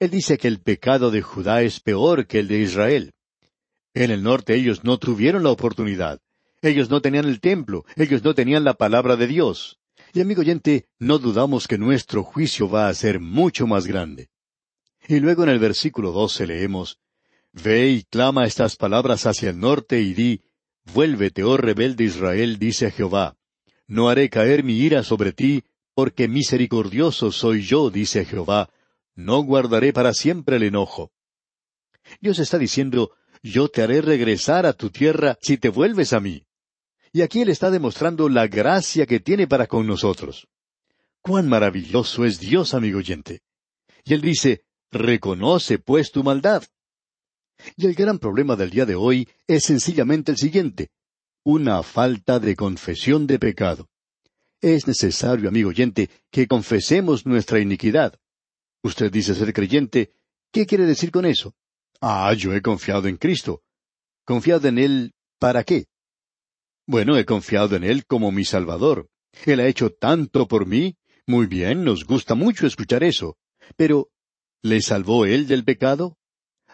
Él 0.00 0.10
dice 0.10 0.38
que 0.38 0.48
el 0.48 0.60
pecado 0.60 1.12
de 1.12 1.22
Judá 1.22 1.62
es 1.62 1.78
peor 1.78 2.26
que 2.26 2.40
el 2.40 2.48
de 2.48 2.58
Israel. 2.58 3.12
En 3.94 4.10
el 4.10 4.24
norte 4.24 4.56
ellos 4.56 4.82
no 4.82 4.98
tuvieron 4.98 5.44
la 5.44 5.50
oportunidad. 5.50 6.18
Ellos 6.62 6.90
no 6.90 7.00
tenían 7.00 7.26
el 7.26 7.38
templo, 7.38 7.84
ellos 7.94 8.24
no 8.24 8.34
tenían 8.34 8.64
la 8.64 8.74
palabra 8.74 9.14
de 9.14 9.28
Dios. 9.28 9.78
Y 10.12 10.20
amigo 10.20 10.40
oyente, 10.40 10.88
no 10.98 11.20
dudamos 11.20 11.68
que 11.68 11.78
nuestro 11.78 12.24
juicio 12.24 12.68
va 12.68 12.88
a 12.88 12.94
ser 12.94 13.20
mucho 13.20 13.68
más 13.68 13.86
grande. 13.86 14.28
Y 15.08 15.20
luego 15.20 15.42
en 15.42 15.48
el 15.48 15.58
versículo 15.58 16.12
doce 16.12 16.46
leemos, 16.46 16.98
Ve 17.52 17.88
y 17.88 18.02
clama 18.02 18.44
estas 18.44 18.76
palabras 18.76 19.24
hacia 19.24 19.48
el 19.48 19.58
norte 19.58 20.02
y 20.02 20.12
di, 20.12 20.42
Vuélvete, 20.92 21.44
oh 21.44 21.56
rebelde 21.56 22.04
Israel, 22.04 22.58
dice 22.58 22.90
Jehová. 22.90 23.38
No 23.86 24.10
haré 24.10 24.28
caer 24.28 24.62
mi 24.64 24.74
ira 24.74 25.02
sobre 25.02 25.32
ti, 25.32 25.64
porque 25.94 26.28
misericordioso 26.28 27.32
soy 27.32 27.62
yo, 27.62 27.88
dice 27.88 28.26
Jehová. 28.26 28.68
No 29.14 29.42
guardaré 29.42 29.94
para 29.94 30.12
siempre 30.12 30.56
el 30.56 30.64
enojo. 30.64 31.10
Dios 32.20 32.38
está 32.38 32.58
diciendo, 32.58 33.12
yo 33.42 33.68
te 33.68 33.80
haré 33.80 34.02
regresar 34.02 34.66
a 34.66 34.74
tu 34.74 34.90
tierra 34.90 35.38
si 35.40 35.56
te 35.56 35.70
vuelves 35.70 36.12
a 36.12 36.20
mí. 36.20 36.44
Y 37.12 37.22
aquí 37.22 37.40
Él 37.40 37.48
está 37.48 37.70
demostrando 37.70 38.28
la 38.28 38.46
gracia 38.46 39.06
que 39.06 39.20
tiene 39.20 39.46
para 39.46 39.66
con 39.66 39.86
nosotros. 39.86 40.48
Cuán 41.22 41.48
maravilloso 41.48 42.26
es 42.26 42.38
Dios, 42.38 42.74
amigo 42.74 42.98
oyente. 42.98 43.40
Y 44.04 44.12
Él 44.12 44.20
dice, 44.20 44.67
reconoce 44.90 45.78
pues 45.78 46.10
tu 46.10 46.22
maldad. 46.22 46.64
Y 47.76 47.86
el 47.86 47.94
gran 47.94 48.18
problema 48.18 48.56
del 48.56 48.70
día 48.70 48.86
de 48.86 48.94
hoy 48.94 49.28
es 49.46 49.64
sencillamente 49.64 50.32
el 50.32 50.38
siguiente, 50.38 50.90
una 51.44 51.82
falta 51.82 52.38
de 52.38 52.54
confesión 52.54 53.26
de 53.26 53.38
pecado. 53.38 53.88
Es 54.60 54.86
necesario, 54.86 55.48
amigo 55.48 55.70
oyente, 55.70 56.10
que 56.30 56.46
confesemos 56.46 57.26
nuestra 57.26 57.60
iniquidad. 57.60 58.18
Usted 58.82 59.10
dice 59.10 59.34
ser 59.34 59.52
creyente, 59.52 60.12
¿qué 60.52 60.66
quiere 60.66 60.84
decir 60.84 61.10
con 61.10 61.26
eso? 61.26 61.54
Ah, 62.00 62.32
yo 62.34 62.54
he 62.54 62.62
confiado 62.62 63.08
en 63.08 63.16
Cristo. 63.16 63.62
¿Confiado 64.24 64.68
en 64.68 64.78
Él 64.78 65.14
para 65.38 65.64
qué? 65.64 65.86
Bueno, 66.86 67.16
he 67.16 67.24
confiado 67.24 67.76
en 67.76 67.84
Él 67.84 68.06
como 68.06 68.32
mi 68.32 68.44
Salvador. 68.44 69.08
Él 69.44 69.60
ha 69.60 69.66
hecho 69.66 69.90
tanto 69.90 70.46
por 70.48 70.66
mí. 70.66 70.96
Muy 71.26 71.46
bien, 71.46 71.84
nos 71.84 72.04
gusta 72.04 72.34
mucho 72.34 72.66
escuchar 72.66 73.04
eso. 73.04 73.36
Pero, 73.76 74.10
¿le 74.62 74.80
salvó 74.82 75.24
Él 75.24 75.46
del 75.46 75.64
pecado? 75.64 76.16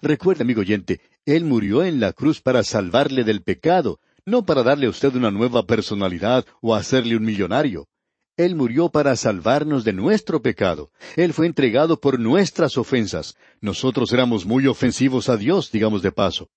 Recuerde, 0.00 0.42
amigo 0.42 0.60
oyente, 0.60 1.00
Él 1.24 1.44
murió 1.44 1.84
en 1.84 2.00
la 2.00 2.12
cruz 2.12 2.40
para 2.40 2.62
salvarle 2.62 3.24
del 3.24 3.42
pecado, 3.42 4.00
no 4.26 4.44
para 4.44 4.62
darle 4.62 4.86
a 4.86 4.90
usted 4.90 5.14
una 5.14 5.30
nueva 5.30 5.66
personalidad 5.66 6.46
o 6.60 6.74
hacerle 6.74 7.16
un 7.16 7.24
millonario. 7.24 7.88
Él 8.36 8.56
murió 8.56 8.88
para 8.88 9.14
salvarnos 9.14 9.84
de 9.84 9.92
nuestro 9.92 10.42
pecado. 10.42 10.90
Él 11.14 11.32
fue 11.32 11.46
entregado 11.46 12.00
por 12.00 12.18
nuestras 12.18 12.76
ofensas. 12.76 13.36
Nosotros 13.60 14.12
éramos 14.12 14.44
muy 14.44 14.66
ofensivos 14.66 15.28
a 15.28 15.36
Dios, 15.36 15.70
digamos 15.70 16.02
de 16.02 16.10
paso. 16.10 16.48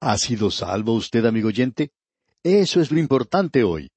¿Ha 0.00 0.18
sido 0.18 0.50
salvo 0.50 0.94
usted, 0.94 1.24
amigo 1.24 1.48
oyente? 1.48 1.92
Eso 2.42 2.80
es 2.80 2.90
lo 2.90 2.98
importante 2.98 3.62
hoy. 3.62 3.90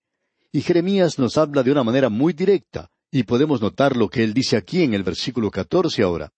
Y 0.52 0.62
Jeremías 0.62 1.18
nos 1.18 1.38
habla 1.38 1.64
de 1.64 1.72
una 1.72 1.84
manera 1.84 2.10
muy 2.10 2.34
directa, 2.34 2.90
y 3.12 3.24
podemos 3.24 3.62
notar 3.62 3.98
lo 3.98 4.10
que 4.10 4.24
él 4.24 4.34
dice 4.34 4.56
aquí 4.56 4.84
en 4.84 4.94
el 4.94 5.04
versículo 5.04 5.50
catorce 5.50 6.04
ahora. 6.04 6.32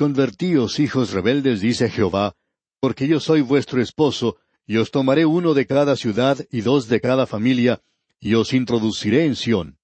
Convertíos, 0.00 0.80
hijos 0.80 1.10
rebeldes, 1.10 1.60
dice 1.60 1.90
Jehová, 1.90 2.34
porque 2.80 3.06
yo 3.06 3.20
soy 3.20 3.42
vuestro 3.42 3.82
esposo, 3.82 4.38
y 4.66 4.78
os 4.78 4.90
tomaré 4.90 5.26
uno 5.26 5.52
de 5.52 5.66
cada 5.66 5.94
ciudad 5.94 6.38
y 6.50 6.62
dos 6.62 6.88
de 6.88 7.02
cada 7.02 7.26
familia, 7.26 7.82
y 8.18 8.32
os 8.32 8.54
introduciré 8.54 9.26
en 9.26 9.36
Sión. 9.36 9.76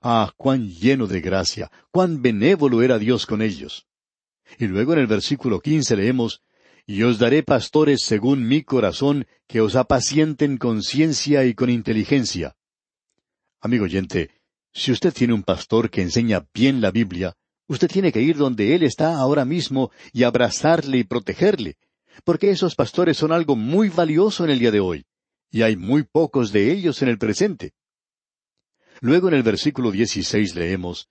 Ah, 0.00 0.32
cuán 0.36 0.68
lleno 0.68 1.06
de 1.06 1.20
gracia, 1.20 1.70
cuán 1.92 2.20
benévolo 2.20 2.82
era 2.82 2.98
Dios 2.98 3.24
con 3.24 3.42
ellos. 3.42 3.86
Y 4.58 4.66
luego 4.66 4.94
en 4.94 4.98
el 4.98 5.06
versículo 5.06 5.60
quince 5.60 5.94
leemos, 5.94 6.42
Y 6.84 7.04
os 7.04 7.20
daré 7.20 7.44
pastores 7.44 8.00
según 8.02 8.48
mi 8.48 8.64
corazón, 8.64 9.28
que 9.46 9.60
os 9.60 9.76
apacienten 9.76 10.58
con 10.58 10.82
ciencia 10.82 11.44
y 11.44 11.54
con 11.54 11.70
inteligencia. 11.70 12.56
Amigo 13.60 13.84
oyente, 13.84 14.30
si 14.72 14.90
usted 14.90 15.14
tiene 15.14 15.32
un 15.32 15.44
pastor 15.44 15.90
que 15.90 16.02
enseña 16.02 16.44
bien 16.52 16.80
la 16.80 16.90
Biblia, 16.90 17.36
Usted 17.68 17.88
tiene 17.88 18.12
que 18.12 18.20
ir 18.20 18.36
donde 18.36 18.74
Él 18.74 18.82
está 18.82 19.16
ahora 19.16 19.44
mismo 19.44 19.90
y 20.12 20.24
abrazarle 20.24 20.98
y 20.98 21.04
protegerle, 21.04 21.76
porque 22.24 22.50
esos 22.50 22.74
pastores 22.74 23.16
son 23.16 23.32
algo 23.32 23.56
muy 23.56 23.88
valioso 23.88 24.44
en 24.44 24.50
el 24.50 24.58
día 24.58 24.70
de 24.70 24.80
hoy, 24.80 25.06
y 25.50 25.62
hay 25.62 25.76
muy 25.76 26.02
pocos 26.02 26.52
de 26.52 26.72
ellos 26.72 27.02
en 27.02 27.08
el 27.08 27.18
presente. 27.18 27.72
Luego 29.00 29.28
en 29.28 29.34
el 29.34 29.42
versículo 29.42 29.90
16 29.90 30.54
leemos, 30.54 31.08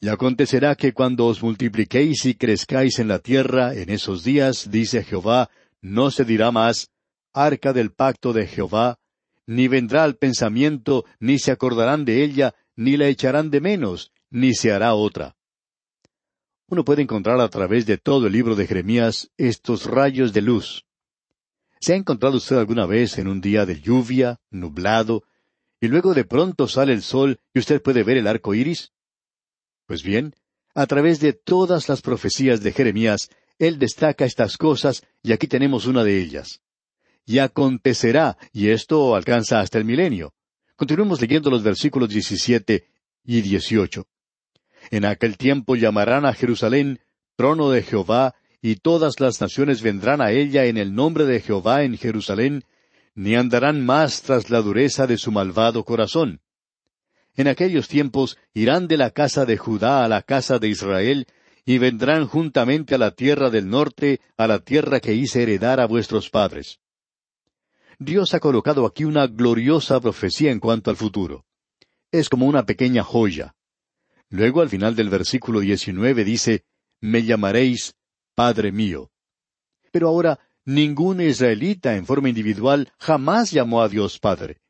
Y 0.00 0.08
acontecerá 0.08 0.74
que 0.74 0.92
cuando 0.92 1.26
os 1.26 1.42
multipliquéis 1.42 2.26
y 2.26 2.34
crezcáis 2.34 2.98
en 2.98 3.08
la 3.08 3.20
tierra 3.20 3.74
en 3.74 3.88
esos 3.88 4.24
días, 4.24 4.70
dice 4.70 5.02
Jehová, 5.02 5.50
no 5.80 6.10
se 6.10 6.24
dirá 6.24 6.50
más, 6.50 6.90
arca 7.32 7.72
del 7.72 7.92
pacto 7.92 8.32
de 8.32 8.46
Jehová, 8.46 8.98
ni 9.46 9.68
vendrá 9.68 10.02
al 10.04 10.16
pensamiento, 10.16 11.04
ni 11.20 11.38
se 11.38 11.52
acordarán 11.52 12.04
de 12.04 12.24
ella, 12.24 12.54
ni 12.74 12.96
la 12.96 13.06
echarán 13.06 13.50
de 13.50 13.60
menos, 13.60 14.12
ni 14.28 14.54
se 14.54 14.72
hará 14.72 14.94
otra 14.94 15.35
uno 16.68 16.84
puede 16.84 17.02
encontrar 17.02 17.40
a 17.40 17.48
través 17.48 17.86
de 17.86 17.96
todo 17.96 18.26
el 18.26 18.32
libro 18.32 18.56
de 18.56 18.66
Jeremías 18.66 19.30
estos 19.36 19.86
rayos 19.86 20.32
de 20.32 20.42
luz. 20.42 20.84
¿Se 21.80 21.92
ha 21.92 21.96
encontrado 21.96 22.38
usted 22.38 22.56
alguna 22.56 22.86
vez 22.86 23.18
en 23.18 23.28
un 23.28 23.40
día 23.40 23.66
de 23.66 23.80
lluvia, 23.80 24.40
nublado, 24.50 25.22
y 25.80 25.88
luego 25.88 26.14
de 26.14 26.24
pronto 26.24 26.66
sale 26.66 26.92
el 26.92 27.02
sol 27.02 27.38
y 27.54 27.60
usted 27.60 27.82
puede 27.82 28.02
ver 28.02 28.16
el 28.16 28.26
arco 28.26 28.54
iris? 28.54 28.92
Pues 29.86 30.02
bien, 30.02 30.34
a 30.74 30.86
través 30.86 31.20
de 31.20 31.32
todas 31.32 31.88
las 31.88 32.02
profecías 32.02 32.62
de 32.62 32.72
Jeremías, 32.72 33.30
él 33.58 33.78
destaca 33.78 34.24
estas 34.24 34.56
cosas 34.56 35.04
y 35.22 35.32
aquí 35.32 35.46
tenemos 35.46 35.86
una 35.86 36.02
de 36.02 36.20
ellas. 36.20 36.60
Y 37.24 37.38
acontecerá, 37.38 38.36
y 38.52 38.70
esto 38.70 39.14
alcanza 39.14 39.60
hasta 39.60 39.78
el 39.78 39.84
milenio. 39.84 40.34
Continuemos 40.74 41.20
leyendo 41.20 41.50
los 41.50 41.62
versículos 41.62 42.08
17 42.08 42.86
y 43.24 43.40
18. 43.40 44.06
En 44.90 45.04
aquel 45.04 45.36
tiempo 45.36 45.76
llamarán 45.76 46.24
a 46.26 46.32
Jerusalén 46.32 47.00
trono 47.36 47.70
de 47.70 47.82
Jehová, 47.82 48.34
y 48.62 48.76
todas 48.76 49.20
las 49.20 49.40
naciones 49.40 49.82
vendrán 49.82 50.20
a 50.20 50.32
ella 50.32 50.64
en 50.64 50.76
el 50.76 50.94
nombre 50.94 51.26
de 51.26 51.40
Jehová 51.40 51.82
en 51.82 51.96
Jerusalén, 51.96 52.64
ni 53.14 53.34
andarán 53.34 53.84
más 53.84 54.22
tras 54.22 54.50
la 54.50 54.60
dureza 54.60 55.06
de 55.06 55.18
su 55.18 55.30
malvado 55.30 55.84
corazón. 55.84 56.40
En 57.36 57.48
aquellos 57.48 57.88
tiempos 57.88 58.38
irán 58.54 58.88
de 58.88 58.96
la 58.96 59.10
casa 59.10 59.44
de 59.44 59.58
Judá 59.58 60.04
a 60.04 60.08
la 60.08 60.22
casa 60.22 60.58
de 60.58 60.68
Israel, 60.68 61.26
y 61.64 61.78
vendrán 61.78 62.26
juntamente 62.26 62.94
a 62.94 62.98
la 62.98 63.10
tierra 63.10 63.50
del 63.50 63.68
norte, 63.68 64.20
a 64.36 64.46
la 64.46 64.60
tierra 64.60 65.00
que 65.00 65.14
hice 65.14 65.42
heredar 65.42 65.80
a 65.80 65.86
vuestros 65.86 66.30
padres. 66.30 66.78
Dios 67.98 68.34
ha 68.34 68.40
colocado 68.40 68.86
aquí 68.86 69.04
una 69.04 69.26
gloriosa 69.26 70.00
profecía 70.00 70.52
en 70.52 70.60
cuanto 70.60 70.90
al 70.90 70.96
futuro. 70.96 71.44
Es 72.12 72.28
como 72.28 72.46
una 72.46 72.64
pequeña 72.64 73.02
joya. 73.02 73.55
Luego 74.28 74.60
al 74.60 74.68
final 74.68 74.96
del 74.96 75.08
versículo 75.08 75.60
19 75.60 76.24
dice, 76.24 76.64
Me 77.00 77.24
llamaréis 77.24 77.94
Padre 78.34 78.72
mío. 78.72 79.10
Pero 79.92 80.08
ahora, 80.08 80.40
ningún 80.64 81.20
israelita 81.20 81.96
en 81.96 82.06
forma 82.06 82.28
individual 82.28 82.92
jamás 82.98 83.52
llamó 83.52 83.82
a 83.82 83.88
Dios 83.88 84.18
Padre. 84.18 84.60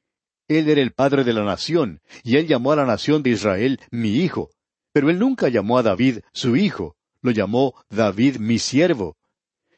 Él 0.48 0.68
era 0.68 0.80
el 0.80 0.92
Padre 0.92 1.24
de 1.24 1.32
la 1.32 1.44
nación, 1.44 2.00
y 2.22 2.36
él 2.36 2.46
llamó 2.46 2.72
a 2.72 2.76
la 2.76 2.84
nación 2.84 3.22
de 3.22 3.30
Israel 3.30 3.80
mi 3.90 4.16
hijo. 4.16 4.50
Pero 4.92 5.10
él 5.10 5.18
nunca 5.18 5.48
llamó 5.48 5.78
a 5.78 5.82
David 5.82 6.20
su 6.32 6.56
hijo, 6.56 6.96
lo 7.22 7.30
llamó 7.32 7.74
David 7.90 8.36
mi 8.36 8.58
siervo. 8.58 9.16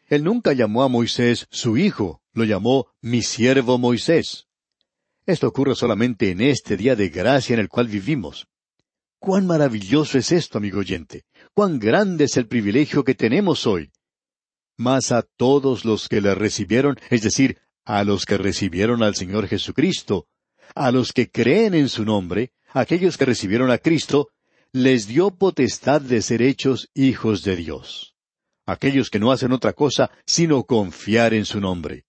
Él 0.09 0.25
nunca 0.25 0.53
llamó 0.53 0.83
a 0.83 0.89
Moisés 0.89 1.47
su 1.51 1.77
hijo, 1.77 2.21
lo 2.33 2.45
llamó 2.45 2.89
mi 3.01 3.23
siervo 3.23 3.79
Moisés. 3.79 4.47
Esto 5.25 5.49
ocurre 5.49 5.75
solamente 5.75 6.31
en 6.31 6.41
este 6.41 6.77
día 6.77 6.97
de 6.97 7.09
gracia 7.09 7.55
en 7.55 7.61
el 7.61 7.69
cual 7.69 7.89
vivimos. 7.89 8.49
Cuán 9.19 9.47
maravilloso 9.47 10.19
es 10.19 10.33
esto, 10.33 10.59
amigo 10.59 10.79
oyente. 10.79 11.25
Cuán 11.53 11.79
grande 11.79 12.25
es 12.25 12.37
el 12.37 12.47
privilegio 12.47 13.05
que 13.05 13.15
tenemos 13.15 13.67
hoy. 13.67 13.91
Mas 14.77 15.11
a 15.11 15.23
todos 15.23 15.85
los 15.85 16.09
que 16.09 16.21
le 16.21 16.35
recibieron, 16.35 16.97
es 17.11 17.23
decir, 17.23 17.59
a 17.85 18.05
los 18.05 18.27
que 18.27 18.39
recibieron 18.39 19.03
al 19.03 19.17
Señor 19.17 19.49
Jesucristo, 19.49 20.29
a 20.75 20.93
los 20.93 21.13
que 21.13 21.31
creen 21.31 21.75
en 21.75 21.89
su 21.89 22.05
nombre, 22.05 22.53
aquellos 22.69 23.17
que 23.17 23.25
recibieron 23.25 23.71
a 23.71 23.79
Cristo, 23.79 24.29
les 24.73 25.09
dio 25.09 25.31
potestad 25.31 26.01
de 26.01 26.23
ser 26.23 26.43
hechos 26.43 26.89
hijos 26.95 27.43
de 27.43 27.57
Dios. 27.57 28.15
Aquellos 28.67 29.09
que 29.11 29.19
no 29.19 29.33
hacen 29.33 29.53
otra 29.53 29.73
cosa 29.73 30.11
sino 30.27 30.65
confiar 30.65 31.33
en 31.33 31.47
su 31.47 31.61
nombre. 31.61 32.05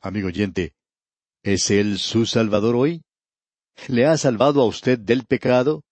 Amigo 0.00 0.26
oyente, 0.26 0.74
¿es 1.42 1.70
Él 1.70 1.98
su 1.98 2.26
Salvador 2.26 2.74
hoy? 2.74 3.02
¿Le 3.88 4.06
ha 4.06 4.18
salvado 4.18 4.60
a 4.60 4.66
usted 4.66 4.98
del 4.98 5.24
pecado? 5.24 5.83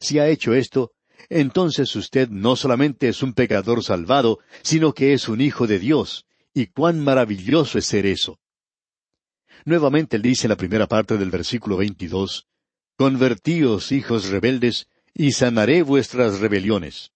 Si 0.00 0.18
ha 0.18 0.28
hecho 0.28 0.54
esto, 0.54 0.92
entonces 1.28 1.94
usted 1.96 2.28
no 2.28 2.56
solamente 2.56 3.08
es 3.08 3.22
un 3.22 3.34
pecador 3.34 3.82
salvado, 3.82 4.38
sino 4.62 4.94
que 4.94 5.12
es 5.12 5.28
un 5.28 5.40
hijo 5.40 5.66
de 5.66 5.78
Dios. 5.78 6.26
Y 6.52 6.66
cuán 6.66 7.00
maravilloso 7.00 7.78
es 7.78 7.86
ser 7.86 8.06
eso. 8.06 8.38
Nuevamente 9.64 10.16
él 10.16 10.22
dice 10.22 10.46
en 10.46 10.50
la 10.50 10.56
primera 10.56 10.86
parte 10.86 11.16
del 11.16 11.30
versículo 11.30 11.76
22, 11.76 12.46
Convertíos, 12.96 13.92
hijos 13.92 14.28
rebeldes, 14.28 14.88
y 15.14 15.32
sanaré 15.32 15.82
vuestras 15.82 16.40
rebeliones. 16.40 17.12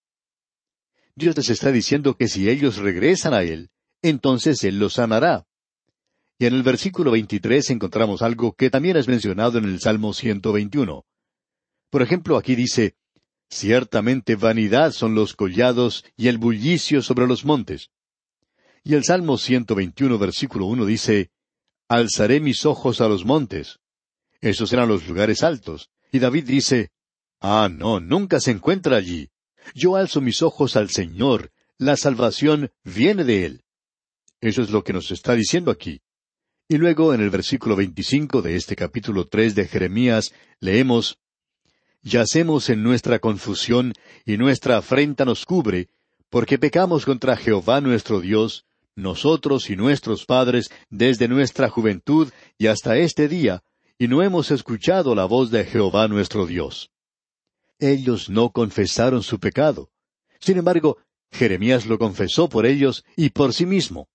Dios 1.17 1.37
les 1.37 1.51
está 1.51 1.71
diciendo 1.71 2.17
que 2.17 2.29
si 2.29 2.49
ellos 2.49 2.77
regresan 2.79 3.35
a 3.35 3.43
Él, 3.43 3.71
entonces 4.03 4.65
Él 4.65 4.79
los 4.79 4.95
sanará. 4.95 5.47
Y 6.39 6.47
en 6.47 6.55
el 6.55 6.63
versículo 6.63 7.13
23 7.13 7.71
encontramos 7.71 8.23
algo 8.23 8.55
que 8.55 8.69
también 8.69 8.97
es 8.97 9.07
mencionado 9.07 9.59
en 9.59 9.65
el 9.65 9.81
Salmo 9.81 10.13
121. 10.13 11.05
Por 11.91 12.03
ejemplo, 12.03 12.37
aquí 12.37 12.55
dice, 12.55 12.97
Ciertamente 13.49 14.37
vanidad 14.37 14.93
son 14.93 15.15
los 15.15 15.35
collados 15.35 16.05
y 16.17 16.29
el 16.29 16.39
bullicio 16.39 17.03
sobre 17.03 17.27
los 17.27 17.45
montes. 17.45 17.91
Y 18.83 18.95
el 18.95 19.05
Salmo 19.05 19.39
121, 19.39 20.19
versículo 20.19 20.67
1 20.67 20.87
dice, 20.87 21.31
Alzaré 21.89 22.41
mis 22.41 22.67
ojos 22.67 23.01
a 23.01 23.09
los 23.09 23.25
montes. 23.25 23.79
Esos 24.41 24.73
eran 24.73 24.89
los 24.89 25.07
lugares 25.07 25.43
altos. 25.43 25.91
Y 26.11 26.19
David 26.19 26.45
dice, 26.45 26.91
Ah, 27.41 27.69
no, 27.71 28.01
nunca 28.01 28.41
se 28.41 28.51
encuentra 28.51 28.97
allí. 28.97 29.31
Yo 29.75 29.97
alzo 29.97 30.21
mis 30.21 30.43
ojos 30.43 30.77
al 30.77 30.91
Señor. 30.91 31.53
La 31.79 31.97
salvación 31.97 32.73
viene 32.83 33.25
de 33.25 33.47
Él. 33.47 33.65
Eso 34.41 34.63
es 34.63 34.71
lo 34.71 34.85
que 34.85 34.93
nos 34.93 35.11
está 35.11 35.35
diciendo 35.35 35.71
aquí. 35.71 36.03
Y 36.69 36.79
luego 36.79 37.15
en 37.15 37.21
el 37.21 37.31
versículo 37.31 37.77
25 37.77 38.43
de 38.43 38.57
este 38.57 38.77
capítulo 38.77 39.27
3 39.29 39.55
de 39.55 39.67
Jeremías 39.67 40.33
leemos, 40.61 41.19
Yacemos 42.05 42.69
en 42.69 42.83
nuestra 42.83 43.19
confusión 43.19 43.95
y 44.27 44.37
nuestra 44.37 44.77
afrenta 44.77 45.25
nos 45.25 45.47
cubre, 45.47 45.89
porque 46.29 46.59
pecamos 46.59 47.07
contra 47.07 47.35
Jehová 47.35 47.81
nuestro 47.81 48.21
Dios, 48.21 48.67
nosotros 48.95 49.71
y 49.71 49.77
nuestros 49.77 50.27
padres 50.27 50.71
desde 50.91 51.29
nuestra 51.29 51.71
juventud 51.71 52.31
y 52.59 52.67
hasta 52.67 52.99
este 52.99 53.27
día, 53.27 53.63
y 53.99 54.07
no 54.09 54.23
hemos 54.23 54.51
escuchado 54.51 55.15
la 55.15 55.25
voz 55.25 55.51
de 55.51 55.65
Jehová 55.65 56.07
nuestro 56.07 56.47
Dios. 56.47 56.91
Ellos 57.79 58.29
no 58.29 58.51
confesaron 58.51 59.23
su 59.23 59.41
pecado. 59.41 59.91
Sin 60.41 60.59
embargo, 60.59 60.99
Jeremías 61.33 61.87
lo 61.87 61.99
confesó 61.99 62.51
por 62.51 62.67
ellos 62.67 63.03
y 63.17 63.31
por 63.31 63.55
sí 63.55 63.65
mismo. 63.65 64.11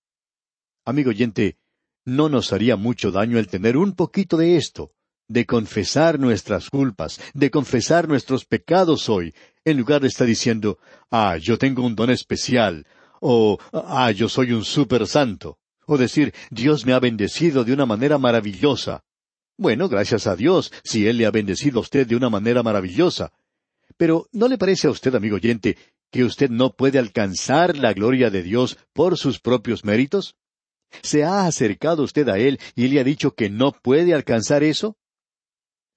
Amigo 0.84 1.10
oyente, 1.10 1.58
no 2.04 2.28
nos 2.28 2.52
haría 2.52 2.76
mucho 2.76 3.10
daño 3.10 3.36
el 3.36 3.48
tener 3.48 3.76
un 3.76 3.96
poquito 3.96 4.36
de 4.36 4.56
esto, 4.56 4.92
de 5.30 5.46
confesar 5.46 6.18
nuestras 6.18 6.68
culpas, 6.70 7.20
de 7.34 7.52
confesar 7.52 8.08
nuestros 8.08 8.44
pecados 8.44 9.08
hoy, 9.08 9.32
en 9.64 9.76
lugar 9.76 10.00
de 10.00 10.08
estar 10.08 10.26
diciendo, 10.26 10.78
ah, 11.08 11.36
yo 11.36 11.56
tengo 11.56 11.86
un 11.86 11.94
don 11.94 12.10
especial, 12.10 12.84
o 13.20 13.56
ah, 13.72 14.10
yo 14.10 14.28
soy 14.28 14.50
un 14.50 14.64
super 14.64 15.06
santo, 15.06 15.56
o 15.86 15.96
decir, 15.96 16.34
Dios 16.50 16.84
me 16.84 16.94
ha 16.94 16.98
bendecido 16.98 17.62
de 17.62 17.72
una 17.72 17.86
manera 17.86 18.18
maravillosa. 18.18 19.04
Bueno, 19.56 19.88
gracias 19.88 20.26
a 20.26 20.34
Dios, 20.34 20.72
si 20.82 21.06
Él 21.06 21.18
le 21.18 21.26
ha 21.26 21.30
bendecido 21.30 21.78
a 21.78 21.82
usted 21.82 22.08
de 22.08 22.16
una 22.16 22.28
manera 22.28 22.64
maravillosa. 22.64 23.32
Pero 23.96 24.26
¿no 24.32 24.48
le 24.48 24.58
parece 24.58 24.88
a 24.88 24.90
usted, 24.90 25.14
amigo 25.14 25.36
oyente, 25.36 25.78
que 26.10 26.24
usted 26.24 26.50
no 26.50 26.74
puede 26.74 26.98
alcanzar 26.98 27.76
la 27.76 27.92
gloria 27.92 28.30
de 28.30 28.42
Dios 28.42 28.78
por 28.92 29.16
sus 29.16 29.38
propios 29.38 29.84
méritos? 29.84 30.34
¿Se 31.02 31.22
ha 31.22 31.46
acercado 31.46 32.02
usted 32.02 32.28
a 32.28 32.38
Él 32.38 32.58
y 32.74 32.88
le 32.88 32.98
ha 32.98 33.04
dicho 33.04 33.36
que 33.36 33.48
no 33.48 33.70
puede 33.70 34.12
alcanzar 34.12 34.64
eso? 34.64 34.96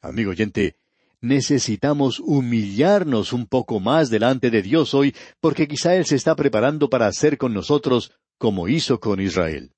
Amigo 0.03 0.31
oyente, 0.31 0.75
necesitamos 1.21 2.19
humillarnos 2.19 3.31
un 3.31 3.47
poco 3.47 3.79
más 3.79 4.09
delante 4.09 4.51
de 4.51 4.61
Dios 4.61 4.93
hoy, 4.93 5.15
porque 5.39 5.65
quizá 5.65 5.95
Él 5.95 6.05
se 6.05 6.17
está 6.17 6.35
preparando 6.35 6.89
para 6.89 7.07
hacer 7.07 7.37
con 7.37 7.53
nosotros 7.53 8.11
como 8.37 8.67
hizo 8.67 8.99
con 8.99 9.21
Israel. 9.21 9.71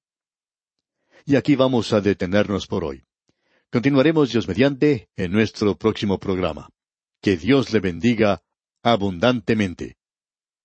Y 1.25 1.35
aquí 1.35 1.55
vamos 1.55 1.93
a 1.93 2.01
detenernos 2.01 2.65
por 2.65 2.83
hoy. 2.83 3.03
Continuaremos 3.71 4.31
Dios 4.31 4.47
mediante 4.47 5.09
en 5.15 5.31
nuestro 5.31 5.77
próximo 5.77 6.17
programa. 6.17 6.71
Que 7.21 7.37
Dios 7.37 7.71
le 7.71 7.79
bendiga 7.79 8.41
abundantemente. 8.81 9.97